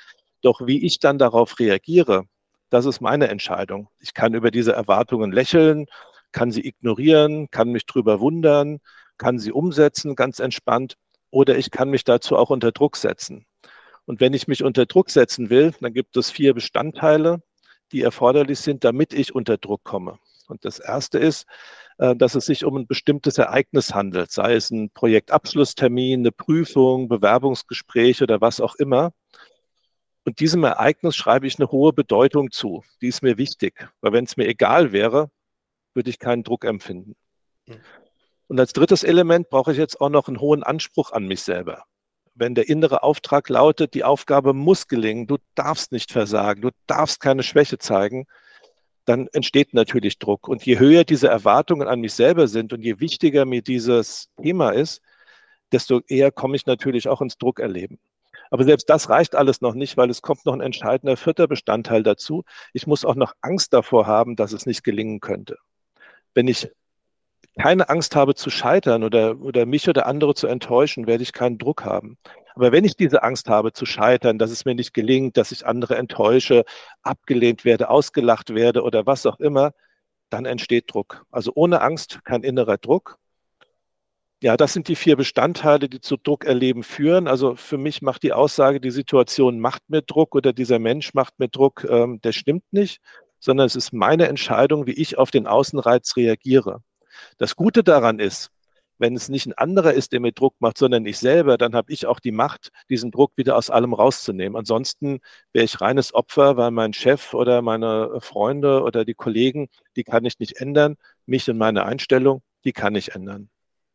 Doch 0.42 0.62
wie 0.66 0.86
ich 0.86 1.00
dann 1.00 1.18
darauf 1.18 1.60
reagiere, 1.60 2.24
das 2.70 2.86
ist 2.86 3.02
meine 3.02 3.28
Entscheidung. 3.28 3.90
Ich 4.00 4.14
kann 4.14 4.34
über 4.34 4.52
diese 4.52 4.74
Erwartungen 4.74 5.32
lächeln, 5.32 5.88
kann 6.32 6.52
sie 6.52 6.66
ignorieren, 6.66 7.50
kann 7.52 7.70
mich 7.70 7.86
drüber 7.86 8.20
wundern, 8.20 8.80
kann 9.18 9.40
sie 9.40 9.52
umsetzen, 9.52 10.16
ganz 10.16 10.40
entspannt, 10.40 10.96
oder 11.32 11.58
ich 11.58 11.72
kann 11.72 11.90
mich 11.90 12.04
dazu 12.04 12.38
auch 12.38 12.50
unter 12.50 12.72
Druck 12.72 12.98
setzen. 12.98 13.46
Und 14.06 14.20
wenn 14.20 14.34
ich 14.34 14.48
mich 14.48 14.64
unter 14.64 14.86
Druck 14.86 15.10
setzen 15.10 15.50
will, 15.50 15.74
dann 15.82 15.94
gibt 15.94 16.16
es 16.18 16.30
vier 16.30 16.54
Bestandteile, 16.54 17.42
die 17.92 18.02
erforderlich 18.02 18.60
sind, 18.60 18.84
damit 18.84 19.14
ich 19.14 19.34
unter 19.34 19.58
Druck 19.58 19.84
komme. 19.84 20.20
Und 20.48 20.64
das 20.66 20.80
erste 20.80 21.18
ist, 21.18 21.46
dass 21.98 22.36
es 22.36 22.46
sich 22.46 22.66
um 22.66 22.76
ein 22.76 22.88
bestimmtes 22.88 23.38
Ereignis 23.38 23.94
handelt, 23.94 24.32
sei 24.32 24.56
es 24.56 24.70
ein 24.70 24.90
Projektabschlusstermin, 24.90 26.20
eine 26.20 26.32
Prüfung, 26.32 27.08
Bewerbungsgespräch 27.08 28.22
oder 28.22 28.42
was 28.42 28.60
auch 28.60 28.76
immer. 28.76 29.14
Und 30.26 30.40
diesem 30.40 30.64
Ereignis 30.64 31.16
schreibe 31.16 31.48
ich 31.48 31.60
eine 31.60 31.72
hohe 31.72 31.94
Bedeutung 31.94 32.52
zu. 32.52 32.84
Die 33.02 33.08
ist 33.08 33.22
mir 33.22 33.38
wichtig, 33.38 33.88
weil 34.02 34.12
wenn 34.12 34.26
es 34.26 34.38
mir 34.38 34.48
egal 34.48 34.92
wäre, 34.92 35.30
würde 35.94 36.10
ich 36.10 36.20
keinen 36.20 36.44
Druck 36.44 36.66
empfinden. 36.66 37.16
Hm. 37.68 37.78
Und 38.48 38.60
als 38.60 38.74
drittes 38.74 39.04
Element 39.04 39.50
brauche 39.50 39.72
ich 39.72 39.78
jetzt 39.78 40.02
auch 40.02 40.10
noch 40.10 40.28
einen 40.28 40.40
hohen 40.40 40.64
Anspruch 40.64 41.12
an 41.12 41.28
mich 41.28 41.42
selber. 41.42 41.84
Wenn 42.34 42.54
der 42.54 42.68
innere 42.68 43.02
Auftrag 43.02 43.48
lautet, 43.50 43.94
die 43.94 44.04
Aufgabe 44.04 44.54
muss 44.54 44.88
gelingen, 44.88 45.26
du 45.26 45.38
darfst 45.56 45.92
nicht 45.92 46.12
versagen, 46.12 46.62
du 46.62 46.70
darfst 46.86 47.22
keine 47.22 47.44
Schwäche 47.44 47.78
zeigen, 47.78 48.26
dann 49.06 49.28
entsteht 49.34 49.74
natürlich 49.74 50.20
Druck. 50.20 50.48
Und 50.48 50.66
je 50.66 50.80
höher 50.80 51.04
diese 51.04 51.28
Erwartungen 51.28 51.88
an 51.88 52.02
mich 52.02 52.14
selber 52.14 52.48
sind 52.48 52.74
und 52.74 52.82
je 52.82 53.00
wichtiger 53.00 53.46
mir 53.46 53.62
dieses 53.62 54.30
Thema 54.42 54.72
ist, 54.72 55.02
desto 55.72 56.02
eher 56.08 56.32
komme 56.32 56.56
ich 56.56 56.66
natürlich 56.66 57.08
auch 57.08 57.22
ins 57.22 57.38
Druckerleben. 57.38 58.00
Aber 58.52 58.64
selbst 58.64 58.90
das 58.90 59.10
reicht 59.10 59.36
alles 59.36 59.62
noch 59.62 59.74
nicht, 59.74 59.98
weil 59.98 60.10
es 60.10 60.22
kommt 60.22 60.46
noch 60.46 60.54
ein 60.54 60.62
entscheidender 60.62 61.18
vierter 61.18 61.48
Bestandteil 61.48 62.04
dazu. 62.04 62.44
Ich 62.74 62.88
muss 62.88 63.06
auch 63.06 63.16
noch 63.16 63.34
Angst 63.42 63.74
davor 63.74 64.08
haben, 64.08 64.36
dass 64.36 64.54
es 64.54 64.66
nicht 64.66 64.84
gelingen 64.84 65.20
könnte. 65.20 65.58
Wenn 66.34 66.48
ich 66.48 66.70
keine 67.60 67.90
Angst 67.90 68.16
habe 68.16 68.36
zu 68.36 68.50
scheitern 68.50 69.04
oder, 69.04 69.40
oder 69.42 69.66
mich 69.66 69.88
oder 69.90 70.06
andere 70.06 70.36
zu 70.36 70.48
enttäuschen, 70.48 71.08
werde 71.08 71.24
ich 71.24 71.34
keinen 71.34 71.58
Druck 71.58 71.84
haben. 71.86 72.18
Aber 72.56 72.72
wenn 72.72 72.86
ich 72.86 72.96
diese 72.96 73.24
Angst 73.24 73.50
habe 73.50 73.74
zu 73.74 73.86
scheitern, 73.86 74.38
dass 74.40 74.52
es 74.52 74.66
mir 74.66 74.76
nicht 74.76 74.94
gelingt, 74.94 75.38
dass 75.38 75.52
ich 75.52 75.66
andere 75.66 75.98
enttäusche, 75.98 76.64
abgelehnt 77.04 77.66
werde, 77.66 77.90
ausgelacht 77.90 78.54
werde 78.56 78.84
oder 78.84 79.06
was 79.06 79.26
auch 79.26 79.40
immer, 79.40 79.74
dann 80.30 80.46
entsteht 80.46 80.94
Druck. 80.94 81.26
Also 81.32 81.52
ohne 81.56 81.82
Angst 81.82 82.22
kein 82.24 82.44
innerer 82.44 82.78
Druck. 82.78 83.18
Ja, 84.42 84.58
das 84.58 84.74
sind 84.74 84.88
die 84.88 84.96
vier 84.96 85.16
Bestandteile, 85.18 85.90
die 85.90 86.02
zu 86.02 86.18
Druckerleben 86.18 86.84
führen. 86.84 87.28
Also 87.28 87.56
für 87.56 87.78
mich 87.78 88.02
macht 88.02 88.24
die 88.24 88.34
Aussage, 88.34 88.80
die 88.80 88.92
Situation 88.92 89.60
macht 89.60 89.82
mir 89.90 90.02
Druck 90.02 90.36
oder 90.36 90.54
dieser 90.54 90.80
Mensch 90.80 91.14
macht 91.14 91.40
mir 91.40 91.50
Druck, 91.50 91.86
ähm, 91.90 92.22
der 92.22 92.32
stimmt 92.32 92.64
nicht, 92.72 93.02
sondern 93.40 93.66
es 93.68 93.76
ist 93.76 93.94
meine 93.94 94.28
Entscheidung, 94.28 94.88
wie 94.88 94.94
ich 94.94 95.18
auf 95.18 95.32
den 95.32 95.48
Außenreiz 95.48 96.16
reagiere. 96.16 96.82
Das 97.38 97.56
Gute 97.56 97.84
daran 97.84 98.20
ist, 98.20 98.52
wenn 98.98 99.16
es 99.16 99.30
nicht 99.30 99.46
ein 99.46 99.54
anderer 99.54 99.94
ist, 99.94 100.14
der 100.14 100.20
mir 100.20 100.32
Druck 100.32 100.56
macht, 100.60 100.78
sondern 100.78 101.06
ich 101.06 101.18
selber, 101.18 101.58
dann 101.58 101.76
habe 101.76 101.92
ich 101.92 102.06
auch 102.06 102.20
die 102.20 102.32
Macht, 102.32 102.70
diesen 102.90 103.12
Druck 103.12 103.34
wieder 103.36 103.58
aus 103.58 103.70
allem 103.70 103.94
rauszunehmen. 103.94 104.56
Ansonsten 104.56 105.20
wäre 105.52 105.66
ich 105.66 105.82
reines 105.82 106.14
Opfer, 106.14 106.58
weil 106.58 106.72
mein 106.72 106.94
Chef 106.94 107.34
oder 107.34 107.62
meine 107.62 108.22
Freunde 108.22 108.84
oder 108.84 109.04
die 109.06 109.14
Kollegen, 109.14 109.68
die 109.96 110.04
kann 110.04 110.26
ich 110.26 110.40
nicht 110.40 110.62
ändern. 110.62 110.96
Mich 111.26 111.50
und 111.50 111.58
meine 111.58 111.86
Einstellung, 111.86 112.42
die 112.64 112.74
kann 112.74 112.96
ich 112.96 113.16
ändern. 113.16 113.50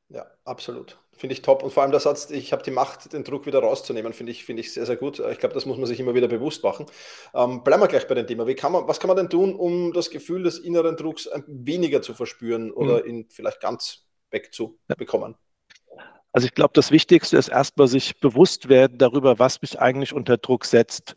Ja, 0.08 0.26
absolut. 0.44 0.99
Finde 1.20 1.34
ich 1.34 1.42
top. 1.42 1.62
Und 1.62 1.70
vor 1.70 1.82
allem 1.82 1.92
der 1.92 2.00
Satz, 2.00 2.30
ich 2.30 2.50
habe 2.50 2.62
die 2.62 2.70
Macht, 2.70 3.12
den 3.12 3.24
Druck 3.24 3.44
wieder 3.44 3.58
rauszunehmen, 3.58 4.14
finde 4.14 4.32
ich, 4.32 4.46
finde 4.46 4.60
ich 4.60 4.72
sehr, 4.72 4.86
sehr 4.86 4.96
gut. 4.96 5.18
Ich 5.18 5.38
glaube, 5.38 5.52
das 5.52 5.66
muss 5.66 5.76
man 5.76 5.84
sich 5.84 6.00
immer 6.00 6.14
wieder 6.14 6.28
bewusst 6.28 6.64
machen. 6.64 6.86
Ähm, 7.34 7.62
bleiben 7.62 7.82
wir 7.82 7.88
gleich 7.88 8.08
bei 8.08 8.14
dem 8.14 8.26
Thema. 8.26 8.46
Wie 8.46 8.54
kann 8.54 8.72
man, 8.72 8.88
was 8.88 9.00
kann 9.00 9.08
man 9.08 9.18
denn 9.18 9.28
tun, 9.28 9.54
um 9.54 9.92
das 9.92 10.08
Gefühl 10.08 10.44
des 10.44 10.58
inneren 10.58 10.96
Drucks 10.96 11.28
weniger 11.46 12.00
zu 12.00 12.14
verspüren 12.14 12.70
oder 12.70 13.02
mhm. 13.02 13.10
ihn 13.10 13.26
vielleicht 13.28 13.60
ganz 13.60 14.06
wegzubekommen? 14.30 15.36
Also 16.32 16.46
ich 16.46 16.54
glaube, 16.54 16.70
das 16.72 16.90
Wichtigste 16.90 17.36
ist 17.36 17.48
erstmal 17.48 17.86
sich 17.86 18.18
bewusst 18.20 18.70
werden 18.70 18.96
darüber, 18.96 19.38
was 19.38 19.60
mich 19.60 19.78
eigentlich 19.78 20.14
unter 20.14 20.38
Druck 20.38 20.64
setzt. 20.64 21.16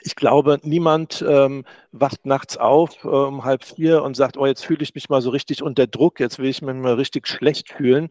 Ich 0.00 0.16
glaube, 0.16 0.58
niemand 0.62 1.22
ähm, 1.28 1.66
wacht 1.92 2.24
nachts 2.24 2.56
auf 2.56 3.04
äh, 3.04 3.08
um 3.08 3.44
halb 3.44 3.62
vier 3.62 4.02
und 4.04 4.16
sagt, 4.16 4.38
oh, 4.38 4.46
jetzt 4.46 4.64
fühle 4.64 4.82
ich 4.82 4.94
mich 4.94 5.10
mal 5.10 5.20
so 5.20 5.28
richtig 5.28 5.62
unter 5.62 5.86
Druck, 5.86 6.18
jetzt 6.18 6.38
will 6.38 6.48
ich 6.48 6.62
mich 6.62 6.74
mal 6.76 6.94
richtig 6.94 7.28
schlecht 7.28 7.70
fühlen, 7.72 8.08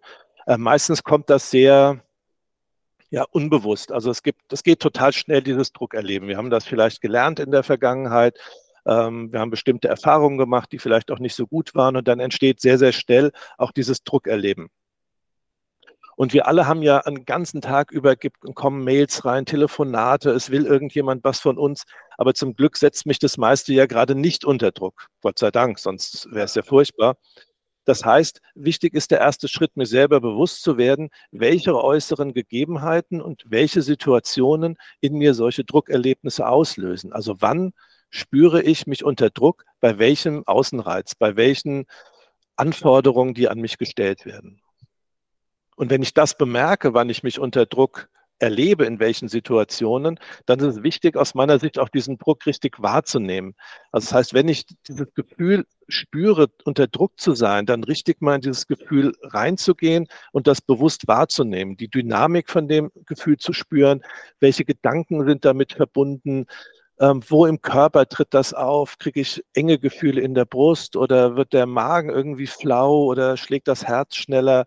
äh, 0.50 0.58
meistens 0.58 1.04
kommt 1.04 1.30
das 1.30 1.52
sehr 1.52 2.02
ja, 3.12 3.24
unbewusst. 3.32 3.92
Also 3.92 4.10
es 4.10 4.24
gibt, 4.24 4.52
es 4.52 4.64
geht 4.64 4.80
total 4.80 5.14
schnell, 5.14 5.44
dieses 5.44 5.72
Druckerleben. 5.72 6.28
Wir 6.28 6.38
haben 6.38 6.50
das 6.50 6.66
vielleicht 6.66 7.02
gelernt 7.02 7.40
in 7.40 7.52
der 7.52 7.62
Vergangenheit. 7.62 8.38
Ähm, 8.86 9.32
wir 9.32 9.40
haben 9.42 9.52
bestimmte 9.52 9.88
Erfahrungen 9.88 10.40
gemacht, 10.40 10.72
die 10.72 10.80
vielleicht 10.80 11.12
auch 11.12 11.20
nicht 11.20 11.36
so 11.36 11.46
gut 11.46 11.76
waren. 11.76 11.96
Und 11.96 12.08
dann 12.08 12.20
entsteht 12.20 12.62
sehr, 12.62 12.80
sehr 12.80 12.94
schnell 12.94 13.32
auch 13.60 13.72
dieses 13.72 14.04
Druckerleben. 14.04 14.70
Und 16.16 16.34
wir 16.34 16.48
alle 16.48 16.66
haben 16.68 16.82
ja 16.82 16.98
einen 16.98 17.26
ganzen 17.26 17.62
Tag 17.62 17.92
über, 17.92 18.16
kommen 18.56 18.84
Mails 18.84 19.24
rein, 19.26 19.46
Telefonate, 19.46 20.32
es 20.32 20.50
will 20.50 20.66
irgendjemand 20.66 21.24
was 21.24 21.40
von 21.40 21.60
uns. 21.60 21.84
Aber 22.18 22.34
zum 22.34 22.56
Glück 22.56 22.76
setzt 22.76 23.06
mich 23.06 23.20
das 23.20 23.38
meiste 23.38 23.72
ja 23.72 23.86
gerade 23.86 24.16
nicht 24.16 24.44
unter 24.46 24.72
Druck. 24.72 25.08
Gott 25.22 25.38
sei 25.38 25.52
Dank, 25.52 25.78
sonst 25.78 26.28
wäre 26.32 26.46
es 26.46 26.56
ja 26.56 26.64
furchtbar. 26.64 27.18
Das 27.90 28.06
heißt, 28.06 28.40
wichtig 28.54 28.94
ist 28.94 29.10
der 29.10 29.20
erste 29.20 29.48
Schritt, 29.48 29.76
mir 29.76 29.88
selber 29.88 30.22
bewusst 30.22 30.62
zu 30.62 30.78
werden, 30.78 31.10
welche 31.32 31.76
äußeren 31.76 32.36
Gegebenheiten 32.36 33.20
und 33.20 33.46
welche 33.48 33.82
Situationen 33.82 34.78
in 35.02 35.16
mir 35.16 35.34
solche 35.34 35.64
Druckerlebnisse 35.64 36.48
auslösen. 36.48 37.14
Also 37.14 37.38
wann 37.40 37.74
spüre 38.12 38.62
ich 38.62 38.86
mich 38.86 39.04
unter 39.04 39.32
Druck, 39.32 39.66
bei 39.80 39.98
welchem 39.98 40.46
Außenreiz, 40.46 41.16
bei 41.16 41.36
welchen 41.36 41.88
Anforderungen, 42.56 43.34
die 43.34 43.50
an 43.50 43.58
mich 43.58 43.80
gestellt 43.80 44.24
werden. 44.24 44.62
Und 45.76 45.90
wenn 45.90 46.04
ich 46.04 46.14
das 46.14 46.38
bemerke, 46.38 46.94
wann 46.94 47.10
ich 47.10 47.24
mich 47.24 47.40
unter 47.40 47.66
Druck 47.66 48.08
erlebe, 48.40 48.86
in 48.86 49.00
welchen 49.00 49.28
Situationen, 49.30 50.20
dann 50.46 50.60
ist 50.60 50.78
es 50.78 50.84
wichtig, 50.84 51.16
aus 51.18 51.36
meiner 51.36 51.60
Sicht 51.60 51.80
auch 51.80 51.90
diesen 51.90 52.18
Druck 52.18 52.46
richtig 52.46 52.82
wahrzunehmen. 52.82 53.56
Also 53.92 54.06
das 54.08 54.14
heißt, 54.14 54.34
wenn 54.34 54.48
ich 54.48 54.66
dieses 54.88 55.14
Gefühl 55.14 55.66
spüre, 55.88 56.48
unter 56.66 56.88
Druck 56.88 57.20
zu 57.20 57.34
sein, 57.34 57.66
dann 57.66 57.84
richtig 57.84 58.22
mal 58.22 58.36
in 58.36 58.42
dieses 58.42 58.68
Gefühl 58.68 59.14
reinzugehen 59.24 60.08
und 60.32 60.48
das 60.48 60.62
bewusst 60.62 61.08
wahrzunehmen, 61.08 61.78
die 61.78 61.90
Dynamik 61.90 62.50
von 62.50 62.68
dem 62.68 62.92
Gefühl 63.06 63.38
zu 63.38 63.54
spüren, 63.54 64.02
welche 64.40 64.66
Gedanken 64.66 65.26
sind 65.26 65.46
damit 65.46 65.74
verbunden, 65.74 66.46
Ähm, 67.00 67.22
wo 67.28 67.46
im 67.46 67.62
Körper 67.62 68.08
tritt 68.08 68.34
das 68.34 68.54
auf? 68.54 68.98
Kriege 68.98 69.22
ich 69.22 69.44
enge 69.54 69.80
Gefühle 69.80 70.22
in 70.22 70.36
der 70.36 70.46
Brust 70.46 70.96
oder 70.98 71.36
wird 71.38 71.54
der 71.54 71.66
Magen 71.66 72.10
irgendwie 72.10 72.48
flau 72.48 73.06
oder 73.06 73.38
schlägt 73.38 73.68
das 73.70 73.86
Herz 73.86 74.16
schneller? 74.16 74.66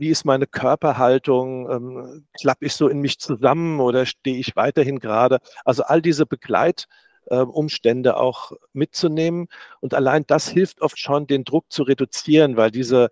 Wie 0.00 0.08
ist 0.08 0.24
meine 0.24 0.46
Körperhaltung? 0.46 1.70
Ähm, 1.70 2.26
klappe 2.40 2.64
ich 2.64 2.72
so 2.72 2.88
in 2.88 3.00
mich 3.00 3.18
zusammen 3.18 3.80
oder 3.80 4.06
stehe 4.06 4.38
ich 4.38 4.56
weiterhin 4.56 4.98
gerade? 4.98 5.40
Also 5.66 5.82
all 5.82 6.00
diese 6.00 6.24
Begleitumstände 6.24 8.16
auch 8.16 8.52
mitzunehmen. 8.72 9.48
Und 9.80 9.92
allein 9.92 10.24
das 10.26 10.48
hilft 10.48 10.80
oft 10.80 10.98
schon, 10.98 11.26
den 11.26 11.44
Druck 11.44 11.66
zu 11.70 11.82
reduzieren, 11.82 12.56
weil 12.56 12.70
diese, 12.70 13.10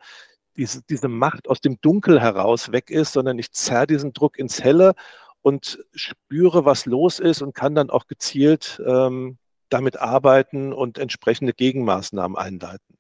diese, 0.57 0.81
diese 0.89 1.09
Macht 1.09 1.51
aus 1.51 1.61
dem 1.61 1.79
Dunkel 1.83 2.23
heraus 2.23 2.73
weg 2.73 2.89
ist, 2.89 3.13
sondern 3.13 3.39
ich 3.39 3.53
zerre 3.53 3.87
diesen 3.87 4.15
Druck 4.15 4.39
ins 4.39 4.65
Helle 4.65 4.95
und 5.43 5.85
spüre, 5.95 6.65
was 6.65 6.87
los 6.87 7.19
ist 7.19 7.43
und 7.43 7.55
kann 7.55 7.75
dann 7.75 7.91
auch 7.91 8.07
gezielt 8.07 8.81
ähm, 8.87 9.37
damit 9.69 9.99
arbeiten 9.99 10.73
und 10.73 10.97
entsprechende 10.97 11.53
Gegenmaßnahmen 11.53 12.39
einleiten. 12.39 12.98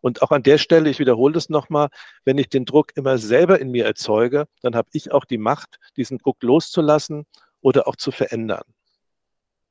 Und 0.00 0.22
auch 0.22 0.30
an 0.30 0.42
der 0.42 0.58
Stelle, 0.58 0.90
ich 0.90 0.98
wiederhole 0.98 1.34
das 1.34 1.48
nochmal, 1.48 1.88
wenn 2.24 2.38
ich 2.38 2.48
den 2.48 2.64
Druck 2.64 2.92
immer 2.94 3.18
selber 3.18 3.60
in 3.60 3.70
mir 3.70 3.84
erzeuge, 3.84 4.46
dann 4.62 4.74
habe 4.74 4.88
ich 4.92 5.12
auch 5.12 5.24
die 5.24 5.38
Macht, 5.38 5.78
diesen 5.96 6.18
Druck 6.18 6.42
loszulassen 6.42 7.26
oder 7.60 7.88
auch 7.88 7.96
zu 7.96 8.10
verändern. 8.10 8.64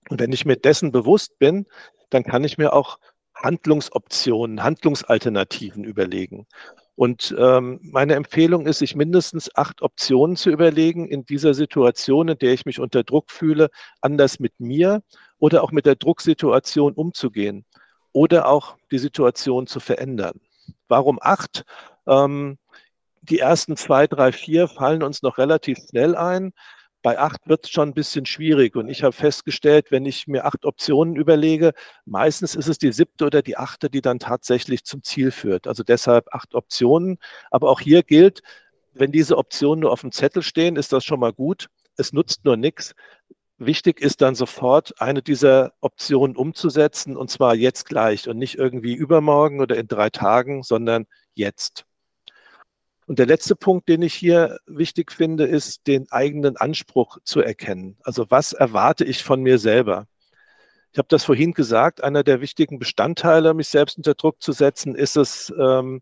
Und 0.10 0.20
wenn 0.20 0.32
ich 0.32 0.46
mir 0.46 0.58
dessen 0.58 0.92
bewusst 0.92 1.38
bin, 1.40 1.66
dann 2.10 2.24
kann 2.24 2.44
ich 2.44 2.58
mir 2.58 2.74
auch 2.74 3.00
Handlungsoptionen, 3.36 4.64
Handlungsalternativen 4.64 5.84
überlegen. 5.84 6.48
Und 6.96 7.36
ähm, 7.38 7.80
meine 7.84 8.16
Empfehlung 8.16 8.66
ist, 8.66 8.80
sich 8.80 8.96
mindestens 8.96 9.56
acht 9.56 9.84
Optionen 9.84 10.36
zu 10.36 10.50
überlegen 10.50 11.08
in 11.08 11.26
dieser 11.26 11.54
Situation, 11.54 12.30
in 12.30 12.40
der 12.40 12.54
ich 12.54 12.66
mich 12.66 12.80
unter 12.80 13.04
Druck 13.04 13.30
fühle, 13.30 13.70
anders 14.02 14.40
mit 14.40 14.60
mir 14.60 15.04
oder 15.38 15.64
auch 15.64 15.72
mit 15.72 15.86
der 15.86 15.96
Drucksituation 15.96 16.94
umzugehen 16.94 17.66
oder 18.14 18.48
auch 18.48 18.78
die 18.92 19.00
Situation 19.00 19.68
zu 19.68 19.80
verändern. 19.80 20.40
Warum 20.88 21.20
acht? 21.22 21.66
Ähm, 22.08 22.58
die 23.22 23.40
ersten 23.40 23.76
zwei, 23.76 24.08
drei, 24.08 24.32
vier 24.32 24.68
fallen 24.68 25.04
uns 25.04 25.22
noch 25.22 25.38
relativ 25.38 25.78
schnell 25.90 26.16
ein. 26.16 26.54
Bei 27.04 27.20
acht 27.20 27.48
wird 27.48 27.66
es 27.66 27.70
schon 27.70 27.90
ein 27.90 27.94
bisschen 27.94 28.26
schwierig. 28.26 28.76
Und 28.76 28.90
ich 28.90 29.04
habe 29.04 29.14
festgestellt, 29.14 29.92
wenn 29.92 30.06
ich 30.06 30.28
mir 30.28 30.46
acht 30.46 30.66
Optionen 30.66 31.16
überlege, 31.16 31.74
meistens 32.06 32.56
ist 32.56 32.68
es 32.68 32.78
die 32.78 32.92
siebte 32.92 33.26
oder 33.26 33.42
die 33.42 33.58
achte, 33.58 33.90
die 33.90 34.02
dann 34.02 34.20
tatsächlich 34.20 34.84
zum 34.84 35.04
Ziel 35.04 35.32
führt. 35.32 35.68
Also 35.68 35.84
deshalb 35.84 36.34
acht 36.34 36.56
Optionen. 36.56 37.18
Aber 37.52 37.70
auch 37.70 37.80
hier 37.80 38.04
gilt, 38.04 38.42
wenn 38.94 39.12
diese 39.12 39.38
Optionen 39.38 39.82
nur 39.82 39.92
auf 39.92 40.02
dem 40.02 40.12
Zettel 40.12 40.42
stehen, 40.42 40.76
ist 40.76 40.92
das 40.92 41.06
schon 41.06 41.20
mal 41.20 41.34
gut. 41.34 41.68
Es 41.98 42.14
nutzt 42.14 42.46
nur 42.46 42.58
nichts. 42.58 42.94
Wichtig 43.60 44.02
ist 44.02 44.22
dann 44.22 44.36
sofort, 44.36 45.02
eine 45.02 45.24
dieser 45.24 45.74
Optionen 45.82 46.36
umzusetzen 46.36 47.18
und 47.18 47.32
zwar 47.32 47.56
jetzt 47.56 47.86
gleich 47.86 48.30
und 48.30 48.38
nicht 48.38 48.56
irgendwie 48.56 48.94
übermorgen 48.94 49.62
oder 49.62 49.78
in 49.78 49.88
drei 49.88 50.12
Tagen, 50.12 50.62
sondern 50.62 51.08
jetzt. 51.34 51.86
Und 53.08 53.20
der 53.20 53.26
letzte 53.26 53.56
Punkt, 53.56 53.90
den 53.90 54.02
ich 54.02 54.14
hier 54.14 54.60
wichtig 54.68 55.12
finde, 55.12 55.46
ist, 55.46 55.88
den 55.88 56.12
eigenen 56.12 56.58
Anspruch 56.58 57.18
zu 57.24 57.42
erkennen. 57.42 57.98
Also 58.04 58.26
was 58.30 58.54
erwarte 58.54 59.06
ich 59.06 59.24
von 59.24 59.42
mir 59.42 59.58
selber? 59.58 60.08
Ich 60.92 61.00
habe 61.00 61.08
das 61.10 61.24
vorhin 61.24 61.54
gesagt, 61.54 62.04
einer 62.04 62.24
der 62.24 62.42
wichtigen 62.42 62.80
Bestandteile, 62.80 63.54
mich 63.54 63.70
selbst 63.70 63.98
unter 63.98 64.14
Druck 64.14 64.42
zu 64.42 64.52
setzen, 64.52 64.94
ist 64.94 65.16
es, 65.16 65.54
ähm, 65.58 66.02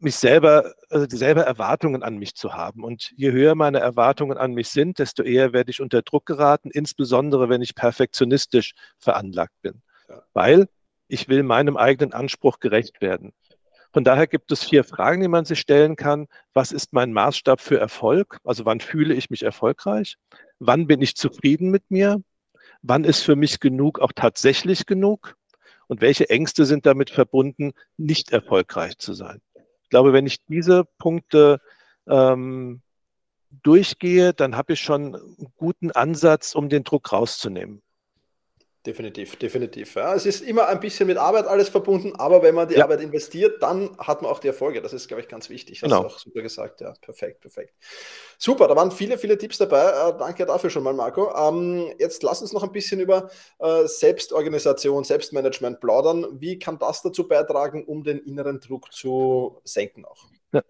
mich 0.00 0.16
selber, 0.16 0.74
also 0.90 1.06
dieselbe 1.06 1.42
Erwartungen 1.42 2.02
an 2.02 2.16
mich 2.16 2.34
zu 2.34 2.54
haben. 2.54 2.84
Und 2.84 3.12
je 3.16 3.32
höher 3.32 3.54
meine 3.54 3.80
Erwartungen 3.80 4.38
an 4.38 4.52
mich 4.52 4.68
sind, 4.68 4.98
desto 4.98 5.22
eher 5.22 5.52
werde 5.52 5.70
ich 5.70 5.80
unter 5.80 6.02
Druck 6.02 6.26
geraten, 6.26 6.70
insbesondere 6.70 7.48
wenn 7.48 7.62
ich 7.62 7.74
perfektionistisch 7.74 8.74
veranlagt 8.98 9.54
bin. 9.62 9.82
Weil 10.32 10.68
ich 11.08 11.28
will 11.28 11.42
meinem 11.42 11.76
eigenen 11.76 12.12
Anspruch 12.12 12.60
gerecht 12.60 13.00
werden. 13.00 13.32
Von 13.92 14.04
daher 14.04 14.26
gibt 14.26 14.52
es 14.52 14.64
vier 14.64 14.84
Fragen, 14.84 15.22
die 15.22 15.28
man 15.28 15.46
sich 15.46 15.60
stellen 15.60 15.96
kann. 15.96 16.28
Was 16.52 16.72
ist 16.72 16.92
mein 16.92 17.12
Maßstab 17.12 17.60
für 17.60 17.78
Erfolg? 17.78 18.38
Also 18.44 18.66
wann 18.66 18.80
fühle 18.80 19.14
ich 19.14 19.30
mich 19.30 19.42
erfolgreich? 19.42 20.16
Wann 20.58 20.86
bin 20.86 21.00
ich 21.00 21.16
zufrieden 21.16 21.70
mit 21.70 21.90
mir? 21.90 22.22
Wann 22.82 23.04
ist 23.04 23.22
für 23.22 23.36
mich 23.36 23.60
genug 23.60 23.98
auch 23.98 24.12
tatsächlich 24.14 24.86
genug? 24.86 25.36
Und 25.86 26.02
welche 26.02 26.28
Ängste 26.28 26.66
sind 26.66 26.84
damit 26.84 27.08
verbunden, 27.08 27.72
nicht 27.96 28.30
erfolgreich 28.30 28.98
zu 28.98 29.14
sein? 29.14 29.40
Ich 29.88 29.90
glaube, 29.90 30.12
wenn 30.12 30.26
ich 30.26 30.44
diese 30.44 30.84
Punkte 30.98 31.62
ähm, 32.06 32.82
durchgehe, 33.62 34.34
dann 34.34 34.54
habe 34.54 34.74
ich 34.74 34.82
schon 34.82 35.16
einen 35.16 35.52
guten 35.56 35.92
Ansatz, 35.92 36.54
um 36.54 36.68
den 36.68 36.84
Druck 36.84 37.10
rauszunehmen. 37.10 37.80
Definitiv, 38.88 39.36
definitiv. 39.36 39.96
Ja, 39.96 40.14
es 40.14 40.24
ist 40.24 40.40
immer 40.40 40.66
ein 40.66 40.80
bisschen 40.80 41.08
mit 41.08 41.18
Arbeit 41.18 41.46
alles 41.46 41.68
verbunden, 41.68 42.14
aber 42.16 42.42
wenn 42.42 42.54
man 42.54 42.68
die 42.68 42.76
ja. 42.76 42.84
Arbeit 42.84 43.02
investiert, 43.02 43.62
dann 43.62 43.90
hat 43.98 44.22
man 44.22 44.30
auch 44.30 44.38
die 44.38 44.46
Erfolge. 44.46 44.80
Das 44.80 44.94
ist, 44.94 45.08
glaube 45.08 45.20
ich, 45.20 45.28
ganz 45.28 45.50
wichtig. 45.50 45.80
Das 45.80 45.90
genau. 45.90 46.06
ist 46.06 46.14
auch 46.14 46.18
super 46.18 46.40
gesagt. 46.40 46.80
Ja, 46.80 46.94
perfekt, 47.02 47.42
perfekt. 47.42 47.74
Super, 48.38 48.66
da 48.66 48.74
waren 48.74 48.90
viele, 48.90 49.18
viele 49.18 49.36
Tipps 49.36 49.58
dabei. 49.58 49.90
Äh, 49.90 50.16
danke 50.18 50.46
dafür 50.46 50.70
schon 50.70 50.84
mal, 50.84 50.94
Marco. 50.94 51.30
Ähm, 51.36 51.92
jetzt 51.98 52.22
lass 52.22 52.40
uns 52.40 52.54
noch 52.54 52.62
ein 52.62 52.72
bisschen 52.72 52.98
über 52.98 53.28
äh, 53.58 53.84
Selbstorganisation, 53.84 55.04
Selbstmanagement 55.04 55.80
plaudern. 55.80 56.26
Wie 56.40 56.58
kann 56.58 56.78
das 56.78 57.02
dazu 57.02 57.28
beitragen, 57.28 57.84
um 57.84 58.04
den 58.04 58.20
inneren 58.20 58.58
Druck 58.58 58.90
zu 58.90 59.60
senken 59.64 60.06
auch? 60.06 60.28
Ja. 60.52 60.62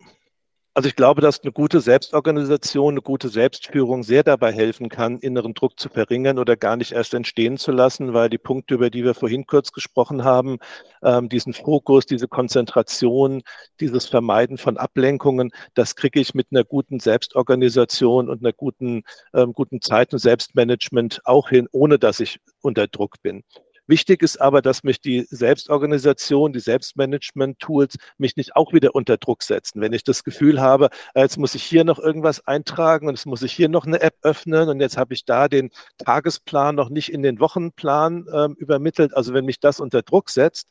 Also 0.79 0.88
ich 0.88 0.95
glaube, 0.95 1.21
dass 1.21 1.43
eine 1.43 1.51
gute 1.51 1.81
Selbstorganisation, 1.81 2.95
eine 2.95 3.03
gute 3.03 3.31
Selbstführung 3.31 4.05
sehr 4.05 4.23
dabei 4.23 4.53
helfen 4.53 4.88
kann, 4.88 5.19
inneren 5.19 5.53
Druck 5.53 5.77
zu 5.77 5.88
verringern 5.88 6.38
oder 6.38 6.57
gar 6.57 6.77
nicht 6.77 6.93
erst 6.93 7.14
entstehen 7.14 7.57
zu 7.57 7.73
lassen, 7.73 8.14
weil 8.14 8.31
die 8.31 8.38
Punkte, 8.38 8.75
über 8.75 8.88
die 8.88 9.03
wir 9.03 9.14
vorhin 9.14 9.45
kurz 9.45 9.73
gesprochen 9.73 10.23
haben, 10.23 10.59
ähm, 11.03 11.29
diesen 11.29 11.53
Fokus, 11.53 12.07
diese 12.07 12.29
Konzentration, 12.29 13.43
dieses 13.81 14.07
Vermeiden 14.07 14.57
von 14.57 14.77
Ablenkungen, 14.77 15.51
das 15.75 15.97
kriege 15.97 16.21
ich 16.21 16.33
mit 16.33 16.47
einer 16.53 16.62
guten 16.62 17.01
Selbstorganisation 17.01 18.29
und 18.29 18.41
einer 18.45 18.53
guten, 18.53 19.03
ähm, 19.35 19.55
guten 19.55 19.81
Zeit 19.81 20.12
und 20.12 20.21
Selbstmanagement 20.21 21.23
auch 21.25 21.49
hin, 21.49 21.67
ohne 21.73 21.99
dass 21.99 22.21
ich 22.21 22.38
unter 22.61 22.87
Druck 22.87 23.17
bin. 23.21 23.43
Wichtig 23.88 24.22
ist 24.22 24.40
aber, 24.40 24.61
dass 24.62 24.85
mich 24.85 25.01
die 25.01 25.27
Selbstorganisation, 25.31 26.53
die 26.53 26.61
Selbstmanagement-Tools 26.61 27.96
mich 28.18 28.37
nicht 28.37 28.55
auch 28.55 28.74
wieder 28.74 28.94
unter 28.94 29.16
Druck 29.16 29.42
setzen. 29.42 29.81
Wenn 29.81 29.94
ich 29.94 30.05
das 30.05 30.24
Gefühl 30.24 30.61
habe, 30.61 30.90
äh, 31.14 31.22
jetzt 31.22 31.38
muss 31.38 31.55
ich 31.55 31.62
hier 31.64 31.85
noch 31.85 31.98
irgendwas 31.98 32.46
eintragen 32.46 33.09
und 33.09 33.14
jetzt 33.14 33.27
muss 33.27 33.42
ich 33.42 33.53
hier 33.53 33.70
noch 33.70 33.87
eine 33.87 34.01
App 34.03 34.14
öffnen 34.22 34.68
und 34.68 34.81
jetzt 34.81 34.98
habe 34.98 35.14
ich 35.14 35.24
da 35.24 35.48
den 35.48 35.70
Tagesplan 35.96 36.74
noch 36.74 36.90
nicht 36.90 37.11
in 37.11 37.22
den 37.22 37.40
Wochenplan 37.40 38.27
äh, 38.31 38.48
übermittelt. 38.59 39.16
Also 39.16 39.33
wenn 39.33 39.46
mich 39.46 39.59
das 39.59 39.81
unter 39.81 40.03
Druck 40.03 40.29
setzt, 40.31 40.68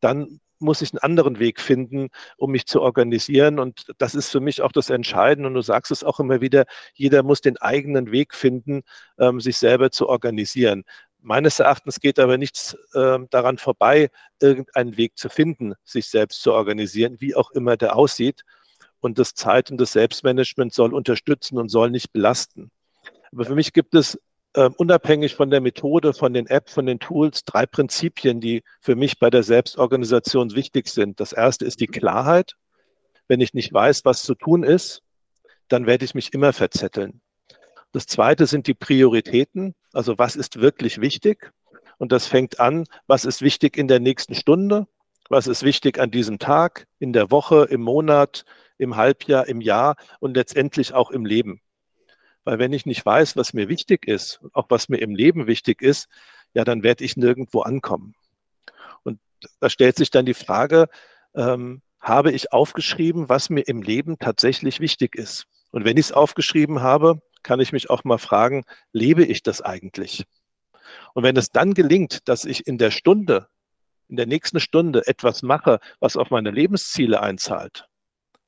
dann 0.00 0.40
muss 0.58 0.82
ich 0.82 0.92
einen 0.92 1.00
anderen 1.00 1.38
Weg 1.38 1.60
finden, 1.60 2.08
um 2.36 2.50
mich 2.50 2.66
zu 2.66 2.80
organisieren. 2.80 3.58
Und 3.58 3.92
das 3.98 4.14
ist 4.14 4.30
für 4.30 4.40
mich 4.40 4.62
auch 4.62 4.72
das 4.72 4.90
Entscheidende. 4.90 5.48
Und 5.48 5.54
du 5.54 5.62
sagst 5.62 5.92
es 5.92 6.02
auch 6.02 6.20
immer 6.20 6.40
wieder, 6.40 6.64
jeder 6.94 7.22
muss 7.22 7.40
den 7.40 7.58
eigenen 7.58 8.10
Weg 8.10 8.34
finden, 8.34 8.82
ähm, 9.18 9.40
sich 9.40 9.58
selber 9.58 9.90
zu 9.90 10.08
organisieren. 10.08 10.84
Meines 11.26 11.58
Erachtens 11.58 12.00
geht 12.00 12.18
aber 12.18 12.36
nichts 12.36 12.76
äh, 12.92 13.18
daran 13.30 13.56
vorbei, 13.56 14.10
irgendeinen 14.42 14.98
Weg 14.98 15.16
zu 15.16 15.30
finden, 15.30 15.72
sich 15.82 16.08
selbst 16.08 16.42
zu 16.42 16.52
organisieren, 16.52 17.16
wie 17.18 17.34
auch 17.34 17.50
immer 17.52 17.78
der 17.78 17.96
aussieht. 17.96 18.42
Und 19.00 19.18
das 19.18 19.32
Zeit- 19.32 19.70
und 19.70 19.80
das 19.80 19.92
Selbstmanagement 19.92 20.74
soll 20.74 20.92
unterstützen 20.92 21.56
und 21.56 21.70
soll 21.70 21.90
nicht 21.90 22.12
belasten. 22.12 22.70
Aber 23.32 23.46
für 23.46 23.54
mich 23.54 23.72
gibt 23.72 23.94
es 23.94 24.18
äh, 24.52 24.68
unabhängig 24.76 25.34
von 25.34 25.48
der 25.48 25.62
Methode, 25.62 26.12
von 26.12 26.34
den 26.34 26.46
Apps, 26.46 26.74
von 26.74 26.84
den 26.84 26.98
Tools, 26.98 27.42
drei 27.44 27.64
Prinzipien, 27.64 28.42
die 28.42 28.62
für 28.82 28.94
mich 28.94 29.18
bei 29.18 29.30
der 29.30 29.44
Selbstorganisation 29.44 30.54
wichtig 30.54 30.88
sind. 30.88 31.20
Das 31.20 31.32
erste 31.32 31.64
ist 31.64 31.80
die 31.80 31.86
Klarheit. 31.86 32.52
Wenn 33.28 33.40
ich 33.40 33.54
nicht 33.54 33.72
weiß, 33.72 34.04
was 34.04 34.24
zu 34.24 34.34
tun 34.34 34.62
ist, 34.62 35.00
dann 35.68 35.86
werde 35.86 36.04
ich 36.04 36.14
mich 36.14 36.34
immer 36.34 36.52
verzetteln. 36.52 37.22
Das 37.94 38.08
zweite 38.08 38.48
sind 38.48 38.66
die 38.66 38.74
Prioritäten. 38.74 39.72
Also 39.92 40.18
was 40.18 40.34
ist 40.34 40.60
wirklich 40.60 41.00
wichtig? 41.00 41.52
Und 41.96 42.10
das 42.10 42.26
fängt 42.26 42.58
an, 42.58 42.86
was 43.06 43.24
ist 43.24 43.40
wichtig 43.40 43.76
in 43.76 43.86
der 43.86 44.00
nächsten 44.00 44.34
Stunde? 44.34 44.88
Was 45.28 45.46
ist 45.46 45.62
wichtig 45.62 46.00
an 46.00 46.10
diesem 46.10 46.40
Tag, 46.40 46.88
in 46.98 47.12
der 47.12 47.30
Woche, 47.30 47.68
im 47.70 47.82
Monat, 47.82 48.44
im 48.78 48.96
Halbjahr, 48.96 49.46
im 49.46 49.60
Jahr 49.60 49.94
und 50.18 50.34
letztendlich 50.34 50.92
auch 50.92 51.12
im 51.12 51.24
Leben? 51.24 51.60
Weil 52.42 52.58
wenn 52.58 52.72
ich 52.72 52.84
nicht 52.84 53.06
weiß, 53.06 53.36
was 53.36 53.54
mir 53.54 53.68
wichtig 53.68 54.08
ist, 54.08 54.40
auch 54.54 54.66
was 54.70 54.88
mir 54.88 54.98
im 54.98 55.14
Leben 55.14 55.46
wichtig 55.46 55.80
ist, 55.80 56.08
ja, 56.52 56.64
dann 56.64 56.82
werde 56.82 57.04
ich 57.04 57.16
nirgendwo 57.16 57.60
ankommen. 57.60 58.16
Und 59.04 59.20
da 59.60 59.70
stellt 59.70 59.94
sich 59.94 60.10
dann 60.10 60.26
die 60.26 60.34
Frage, 60.34 60.88
ähm, 61.36 61.80
habe 62.00 62.32
ich 62.32 62.52
aufgeschrieben, 62.52 63.28
was 63.28 63.50
mir 63.50 63.62
im 63.68 63.82
Leben 63.82 64.18
tatsächlich 64.18 64.80
wichtig 64.80 65.14
ist? 65.14 65.46
Und 65.70 65.84
wenn 65.84 65.96
ich 65.96 66.06
es 66.06 66.12
aufgeschrieben 66.12 66.82
habe, 66.82 67.20
kann 67.44 67.60
ich 67.60 67.72
mich 67.72 67.90
auch 67.90 68.02
mal 68.02 68.18
fragen, 68.18 68.64
lebe 68.92 69.24
ich 69.24 69.44
das 69.44 69.60
eigentlich? 69.60 70.24
Und 71.14 71.22
wenn 71.22 71.36
es 71.36 71.50
dann 71.50 71.74
gelingt, 71.74 72.28
dass 72.28 72.44
ich 72.44 72.66
in 72.66 72.78
der 72.78 72.90
Stunde, 72.90 73.46
in 74.08 74.16
der 74.16 74.26
nächsten 74.26 74.58
Stunde 74.58 75.06
etwas 75.06 75.42
mache, 75.42 75.78
was 76.00 76.16
auf 76.16 76.30
meine 76.30 76.50
Lebensziele 76.50 77.20
einzahlt, 77.20 77.86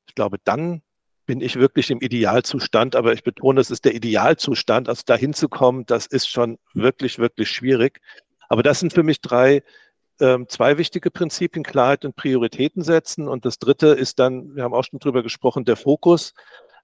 ich 0.07 0.15
glaube, 0.15 0.37
dann 0.43 0.81
bin 1.27 1.41
ich 1.41 1.57
wirklich 1.57 1.91
im 1.91 1.99
Idealzustand, 1.99 2.95
aber 2.95 3.13
ich 3.13 3.21
betone, 3.21 3.59
es 3.59 3.69
ist 3.69 3.85
der 3.85 3.93
Idealzustand. 3.93 4.89
Also 4.89 5.03
dahin 5.05 5.33
zu 5.33 5.49
kommen, 5.49 5.85
das 5.85 6.07
ist 6.07 6.29
schon 6.29 6.57
wirklich, 6.73 7.19
wirklich 7.19 7.51
schwierig. 7.51 7.99
Aber 8.49 8.63
das 8.63 8.79
sind 8.79 8.93
für 8.93 9.03
mich 9.03 9.19
drei, 9.19 9.61
äh, 10.19 10.37
zwei 10.47 10.77
wichtige 10.77 11.11
Prinzipien, 11.11 11.63
Klarheit 11.63 12.05
und 12.05 12.15
Prioritäten 12.15 12.81
setzen. 12.81 13.27
Und 13.27 13.45
das 13.45 13.59
dritte 13.59 13.87
ist 13.87 14.19
dann, 14.19 14.55
wir 14.55 14.63
haben 14.63 14.73
auch 14.73 14.85
schon 14.85 14.99
drüber 14.99 15.21
gesprochen, 15.21 15.65
der 15.65 15.75
Fokus. 15.75 16.33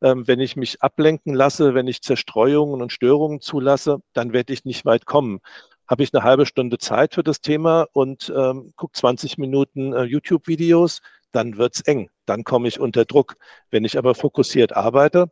Ähm, 0.03 0.27
wenn 0.27 0.39
ich 0.39 0.55
mich 0.55 0.81
ablenken 0.83 1.33
lasse, 1.33 1.73
wenn 1.73 1.87
ich 1.87 2.01
Zerstreuungen 2.01 2.81
und 2.81 2.91
Störungen 2.91 3.39
zulasse, 3.41 4.01
dann 4.13 4.33
werde 4.33 4.53
ich 4.53 4.65
nicht 4.65 4.85
weit 4.85 5.05
kommen. 5.05 5.39
Habe 5.87 6.03
ich 6.03 6.13
eine 6.13 6.23
halbe 6.23 6.45
Stunde 6.45 6.77
Zeit 6.77 7.15
für 7.15 7.23
das 7.23 7.41
Thema 7.41 7.87
und 7.93 8.31
ähm, 8.35 8.73
gucke 8.75 8.93
20 8.93 9.37
Minuten 9.37 9.93
äh, 9.93 10.03
YouTube-Videos, 10.03 11.01
dann 11.31 11.57
wird's 11.57 11.81
eng. 11.81 12.09
Dann 12.25 12.43
komme 12.43 12.67
ich 12.67 12.79
unter 12.79 13.05
Druck. 13.05 13.37
Wenn 13.71 13.85
ich 13.85 13.97
aber 13.97 14.13
fokussiert 14.13 14.75
arbeite, 14.75 15.31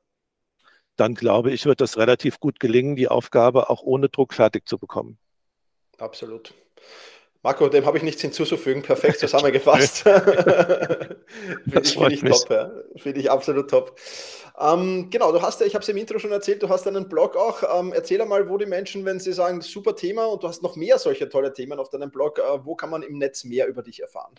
dann 0.95 1.15
glaube 1.15 1.51
ich, 1.51 1.65
wird 1.65 1.81
das 1.81 1.97
relativ 1.97 2.39
gut 2.39 2.59
gelingen, 2.59 2.95
die 2.95 3.07
Aufgabe 3.07 3.69
auch 3.69 3.81
ohne 3.83 4.09
Druck 4.09 4.33
fertig 4.33 4.67
zu 4.67 4.77
bekommen. 4.77 5.17
Absolut. 5.97 6.53
Marco, 7.43 7.67
dem 7.69 7.85
habe 7.85 7.97
ich 7.97 8.03
nichts 8.03 8.21
hinzuzufügen. 8.21 8.83
Perfekt 8.83 9.19
zusammengefasst. 9.19 9.99
Finde 10.03 11.17
ich, 11.83 11.93
find 11.93 12.11
ich 12.11 12.21
top. 12.21 12.49
Ja. 12.49 12.71
Finde 12.97 13.19
ich 13.19 13.31
absolut 13.31 13.69
top. 13.69 13.99
Ähm, 14.59 15.09
genau, 15.09 15.31
du 15.31 15.41
hast 15.41 15.59
ja, 15.59 15.65
ich 15.65 15.73
habe 15.73 15.81
es 15.81 15.89
im 15.89 15.97
Intro 15.97 16.19
schon 16.19 16.31
erzählt, 16.31 16.61
du 16.61 16.69
hast 16.69 16.87
einen 16.87 17.09
Blog 17.09 17.35
auch. 17.35 17.63
Ähm, 17.79 17.93
erzähl 17.93 18.21
einmal, 18.21 18.47
wo 18.47 18.57
die 18.57 18.67
Menschen, 18.67 19.03
wenn 19.05 19.19
sie 19.19 19.33
sagen, 19.33 19.61
super 19.61 19.95
Thema 19.95 20.25
und 20.25 20.43
du 20.43 20.47
hast 20.47 20.61
noch 20.61 20.75
mehr 20.75 20.99
solche 20.99 21.27
tolle 21.29 21.51
Themen 21.53 21.79
auf 21.79 21.89
deinem 21.89 22.11
Blog, 22.11 22.37
äh, 22.37 22.63
wo 22.63 22.75
kann 22.75 22.91
man 22.91 23.01
im 23.01 23.17
Netz 23.17 23.43
mehr 23.43 23.67
über 23.67 23.81
dich 23.81 24.01
erfahren? 24.01 24.35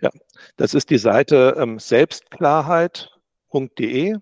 Ja, 0.00 0.10
das 0.56 0.72
ist 0.74 0.90
die 0.90 0.98
Seite 0.98 1.54
ähm, 1.58 1.78
selbstklarheit.de. 1.78 4.16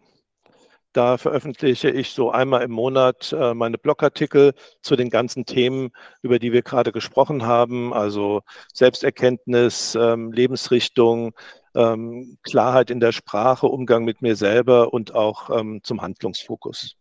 Da 0.95 1.19
veröffentliche 1.19 1.91
ich 1.91 2.11
so 2.11 2.31
einmal 2.31 2.63
im 2.63 2.71
Monat 2.71 3.33
äh, 3.33 3.53
meine 3.53 3.79
Blogartikel 3.79 4.55
zu 4.81 4.95
den 4.95 5.11
ganzen 5.11 5.45
Themen, 5.45 5.91
über 6.23 6.39
die 6.39 6.53
wir 6.53 6.63
gerade 6.63 6.93
gesprochen 6.93 7.45
haben, 7.45 7.93
also 7.93 8.43
Selbsterkenntnis, 8.73 9.97
ähm, 9.97 10.31
Lebensrichtung, 10.31 11.35
ähm, 11.75 12.39
Klarheit 12.45 12.91
in 12.91 13.01
der 13.01 13.11
Sprache, 13.11 13.67
Umgang 13.67 14.05
mit 14.05 14.23
mir 14.23 14.37
selber 14.37 14.95
und 14.95 15.17
auch 15.17 15.51
ähm, 15.51 15.81
zum 15.83 16.01
Handlungsfokus. 16.01 16.95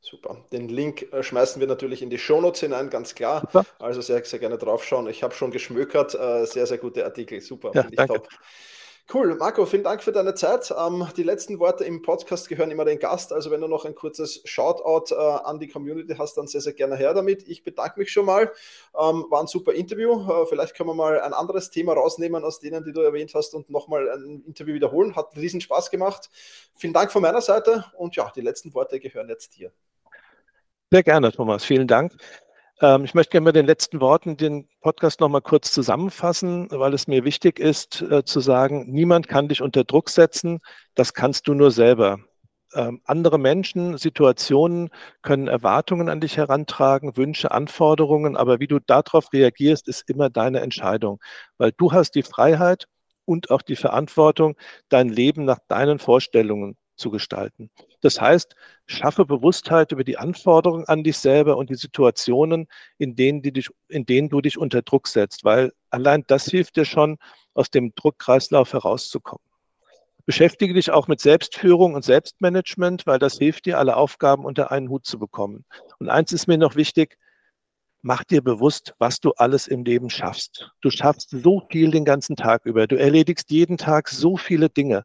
Super. 0.00 0.44
Den 0.52 0.68
Link 0.68 1.12
äh, 1.12 1.24
schmeißen 1.24 1.58
wir 1.58 1.66
natürlich 1.66 2.02
in 2.02 2.08
die 2.08 2.18
Shownotes 2.18 2.60
hinein, 2.60 2.88
ganz 2.88 3.16
klar. 3.16 3.40
Super. 3.40 3.66
Also 3.80 4.00
sehr, 4.00 4.24
sehr 4.24 4.38
gerne 4.38 4.58
draufschauen. 4.58 5.08
Ich 5.08 5.24
habe 5.24 5.34
schon 5.34 5.50
geschmökert. 5.50 6.14
Äh, 6.14 6.46
sehr, 6.46 6.66
sehr 6.66 6.78
gute 6.78 7.04
Artikel. 7.04 7.40
Super. 7.40 7.72
Ja, 7.74 7.82
danke. 7.82 8.14
Top. 8.14 8.28
Cool, 9.12 9.34
Marco, 9.34 9.66
vielen 9.66 9.82
Dank 9.82 10.04
für 10.04 10.12
deine 10.12 10.34
Zeit. 10.34 10.72
Ähm, 10.78 11.04
die 11.16 11.24
letzten 11.24 11.58
Worte 11.58 11.82
im 11.82 12.00
Podcast 12.00 12.48
gehören 12.48 12.70
immer 12.70 12.84
den 12.84 13.00
Gast. 13.00 13.32
Also 13.32 13.50
wenn 13.50 13.60
du 13.60 13.66
noch 13.66 13.84
ein 13.84 13.96
kurzes 13.96 14.40
Shoutout 14.44 15.12
äh, 15.12 15.18
an 15.18 15.58
die 15.58 15.66
Community 15.66 16.14
hast, 16.16 16.36
dann 16.36 16.46
sehr, 16.46 16.60
sehr 16.60 16.74
gerne 16.74 16.94
her 16.94 17.12
damit. 17.12 17.48
Ich 17.48 17.64
bedanke 17.64 17.98
mich 17.98 18.12
schon 18.12 18.24
mal. 18.24 18.52
Ähm, 18.96 19.26
war 19.28 19.40
ein 19.40 19.48
super 19.48 19.72
Interview. 19.72 20.12
Äh, 20.12 20.46
vielleicht 20.46 20.76
können 20.76 20.90
wir 20.90 20.94
mal 20.94 21.20
ein 21.20 21.32
anderes 21.32 21.70
Thema 21.70 21.94
rausnehmen 21.94 22.44
aus 22.44 22.60
denen, 22.60 22.84
die 22.84 22.92
du 22.92 23.00
erwähnt 23.00 23.34
hast 23.34 23.52
und 23.54 23.68
nochmal 23.68 24.08
ein 24.10 24.44
Interview 24.46 24.74
wiederholen. 24.74 25.16
Hat 25.16 25.34
riesen 25.34 25.60
Spaß 25.60 25.90
gemacht. 25.90 26.30
Vielen 26.76 26.92
Dank 26.92 27.10
von 27.10 27.22
meiner 27.22 27.40
Seite 27.40 27.86
und 27.96 28.14
ja, 28.14 28.30
die 28.36 28.42
letzten 28.42 28.72
Worte 28.74 29.00
gehören 29.00 29.28
jetzt 29.28 29.56
dir. 29.56 29.72
Sehr 30.92 31.02
gerne, 31.02 31.32
Thomas. 31.32 31.64
Vielen 31.64 31.88
Dank. 31.88 32.12
Ähm, 32.80 33.04
ich 33.04 33.14
möchte 33.14 33.32
gerne 33.32 33.46
mit 33.46 33.56
den 33.56 33.66
letzten 33.66 34.00
Worten 34.00 34.36
den 34.36 34.68
Podcast 34.80 35.20
nochmal 35.20 35.42
kurz 35.42 35.72
zusammenfassen, 35.72 36.68
weil 36.70 36.94
es 36.94 37.06
mir 37.06 37.24
wichtig 37.24 37.58
ist 37.58 38.02
äh, 38.02 38.24
zu 38.24 38.40
sagen, 38.40 38.86
niemand 38.90 39.28
kann 39.28 39.48
dich 39.48 39.62
unter 39.62 39.84
Druck 39.84 40.08
setzen, 40.10 40.60
das 40.94 41.14
kannst 41.14 41.46
du 41.48 41.54
nur 41.54 41.70
selber. 41.70 42.18
Ähm, 42.74 43.00
andere 43.04 43.38
Menschen, 43.38 43.98
Situationen 43.98 44.90
können 45.22 45.48
Erwartungen 45.48 46.08
an 46.08 46.20
dich 46.20 46.36
herantragen, 46.36 47.16
Wünsche, 47.16 47.50
Anforderungen, 47.50 48.36
aber 48.36 48.60
wie 48.60 48.68
du 48.68 48.78
darauf 48.80 49.32
reagierst, 49.32 49.88
ist 49.88 50.08
immer 50.08 50.30
deine 50.30 50.60
Entscheidung, 50.60 51.20
weil 51.58 51.72
du 51.76 51.92
hast 51.92 52.12
die 52.14 52.22
Freiheit 52.22 52.86
und 53.24 53.50
auch 53.50 53.62
die 53.62 53.76
Verantwortung, 53.76 54.56
dein 54.88 55.08
Leben 55.08 55.44
nach 55.44 55.58
deinen 55.68 55.98
Vorstellungen 55.98 56.76
zu 57.00 57.10
gestalten. 57.10 57.70
Das 58.02 58.20
heißt, 58.20 58.54
schaffe 58.86 59.24
Bewusstheit 59.24 59.90
über 59.92 60.04
die 60.04 60.18
Anforderungen 60.18 60.84
an 60.86 61.02
dich 61.02 61.18
selber 61.18 61.56
und 61.56 61.70
die 61.70 61.74
Situationen, 61.74 62.68
in 62.98 63.16
denen, 63.16 63.42
die 63.42 63.52
dich, 63.52 63.70
in 63.88 64.06
denen 64.06 64.28
du 64.28 64.40
dich 64.40 64.58
unter 64.58 64.82
Druck 64.82 65.08
setzt, 65.08 65.44
weil 65.44 65.72
allein 65.90 66.24
das 66.28 66.44
hilft 66.44 66.76
dir 66.76 66.84
schon, 66.84 67.18
aus 67.54 67.70
dem 67.70 67.92
Druckkreislauf 67.94 68.72
herauszukommen. 68.72 69.44
Beschäftige 70.26 70.74
dich 70.74 70.92
auch 70.92 71.08
mit 71.08 71.20
Selbstführung 71.20 71.94
und 71.94 72.04
Selbstmanagement, 72.04 73.06
weil 73.06 73.18
das 73.18 73.38
hilft 73.38 73.66
dir, 73.66 73.78
alle 73.78 73.96
Aufgaben 73.96 74.44
unter 74.44 74.70
einen 74.70 74.88
Hut 74.88 75.04
zu 75.04 75.18
bekommen. 75.18 75.64
Und 75.98 76.08
eins 76.08 76.32
ist 76.32 76.46
mir 76.46 76.58
noch 76.58 76.76
wichtig, 76.76 77.18
mach 78.02 78.22
dir 78.24 78.42
bewusst, 78.42 78.94
was 78.98 79.20
du 79.20 79.32
alles 79.32 79.66
im 79.66 79.84
Leben 79.84 80.10
schaffst. 80.10 80.70
Du 80.82 80.90
schaffst 80.90 81.30
so 81.30 81.66
viel 81.70 81.90
den 81.90 82.04
ganzen 82.04 82.36
Tag 82.36 82.64
über. 82.64 82.86
Du 82.86 82.96
erledigst 82.96 83.50
jeden 83.50 83.76
Tag 83.76 84.08
so 84.08 84.36
viele 84.36 84.68
Dinge 84.68 85.04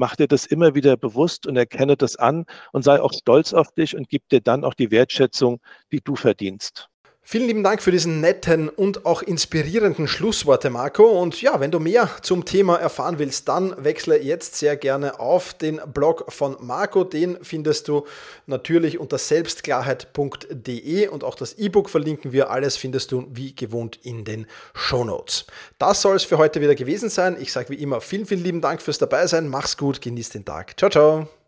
mach 0.00 0.16
dir 0.16 0.26
das 0.26 0.46
immer 0.46 0.74
wieder 0.74 0.96
bewusst 0.96 1.46
und 1.46 1.56
erkenne 1.56 1.96
das 1.96 2.16
an 2.16 2.46
und 2.72 2.82
sei 2.82 3.00
auch 3.00 3.12
stolz 3.12 3.52
auf 3.52 3.70
dich 3.72 3.94
und 3.96 4.08
gib 4.08 4.28
dir 4.30 4.40
dann 4.40 4.64
auch 4.64 4.74
die 4.74 4.90
Wertschätzung, 4.90 5.60
die 5.92 6.00
du 6.00 6.16
verdienst. 6.16 6.88
Vielen 7.32 7.46
lieben 7.46 7.62
Dank 7.62 7.80
für 7.80 7.92
diesen 7.92 8.20
netten 8.20 8.68
und 8.68 9.06
auch 9.06 9.22
inspirierenden 9.22 10.08
Schlussworte, 10.08 10.68
Marco. 10.68 11.04
Und 11.04 11.40
ja, 11.40 11.60
wenn 11.60 11.70
du 11.70 11.78
mehr 11.78 12.10
zum 12.22 12.44
Thema 12.44 12.74
erfahren 12.74 13.20
willst, 13.20 13.48
dann 13.48 13.72
wechsle 13.78 14.20
jetzt 14.20 14.56
sehr 14.56 14.76
gerne 14.76 15.20
auf 15.20 15.54
den 15.54 15.80
Blog 15.94 16.24
von 16.32 16.56
Marco. 16.58 17.04
Den 17.04 17.38
findest 17.40 17.86
du 17.86 18.04
natürlich 18.46 18.98
unter 18.98 19.16
selbstklarheit.de 19.16 21.06
und 21.06 21.22
auch 21.22 21.36
das 21.36 21.52
E-Book 21.56 21.88
verlinken 21.88 22.32
wir. 22.32 22.50
Alles 22.50 22.76
findest 22.76 23.12
du 23.12 23.28
wie 23.30 23.54
gewohnt 23.54 24.00
in 24.02 24.24
den 24.24 24.48
Show 24.74 25.04
Notes. 25.04 25.46
Das 25.78 26.02
soll 26.02 26.16
es 26.16 26.24
für 26.24 26.36
heute 26.36 26.60
wieder 26.60 26.74
gewesen 26.74 27.10
sein. 27.10 27.36
Ich 27.40 27.52
sage 27.52 27.68
wie 27.68 27.80
immer 27.80 28.00
vielen, 28.00 28.26
vielen 28.26 28.42
lieben 28.42 28.60
Dank 28.60 28.82
fürs 28.82 28.98
Dabeisein. 28.98 29.46
Mach's 29.46 29.76
gut, 29.76 30.00
genieß 30.00 30.30
den 30.30 30.44
Tag. 30.44 30.76
Ciao, 30.76 30.90
ciao. 30.90 31.39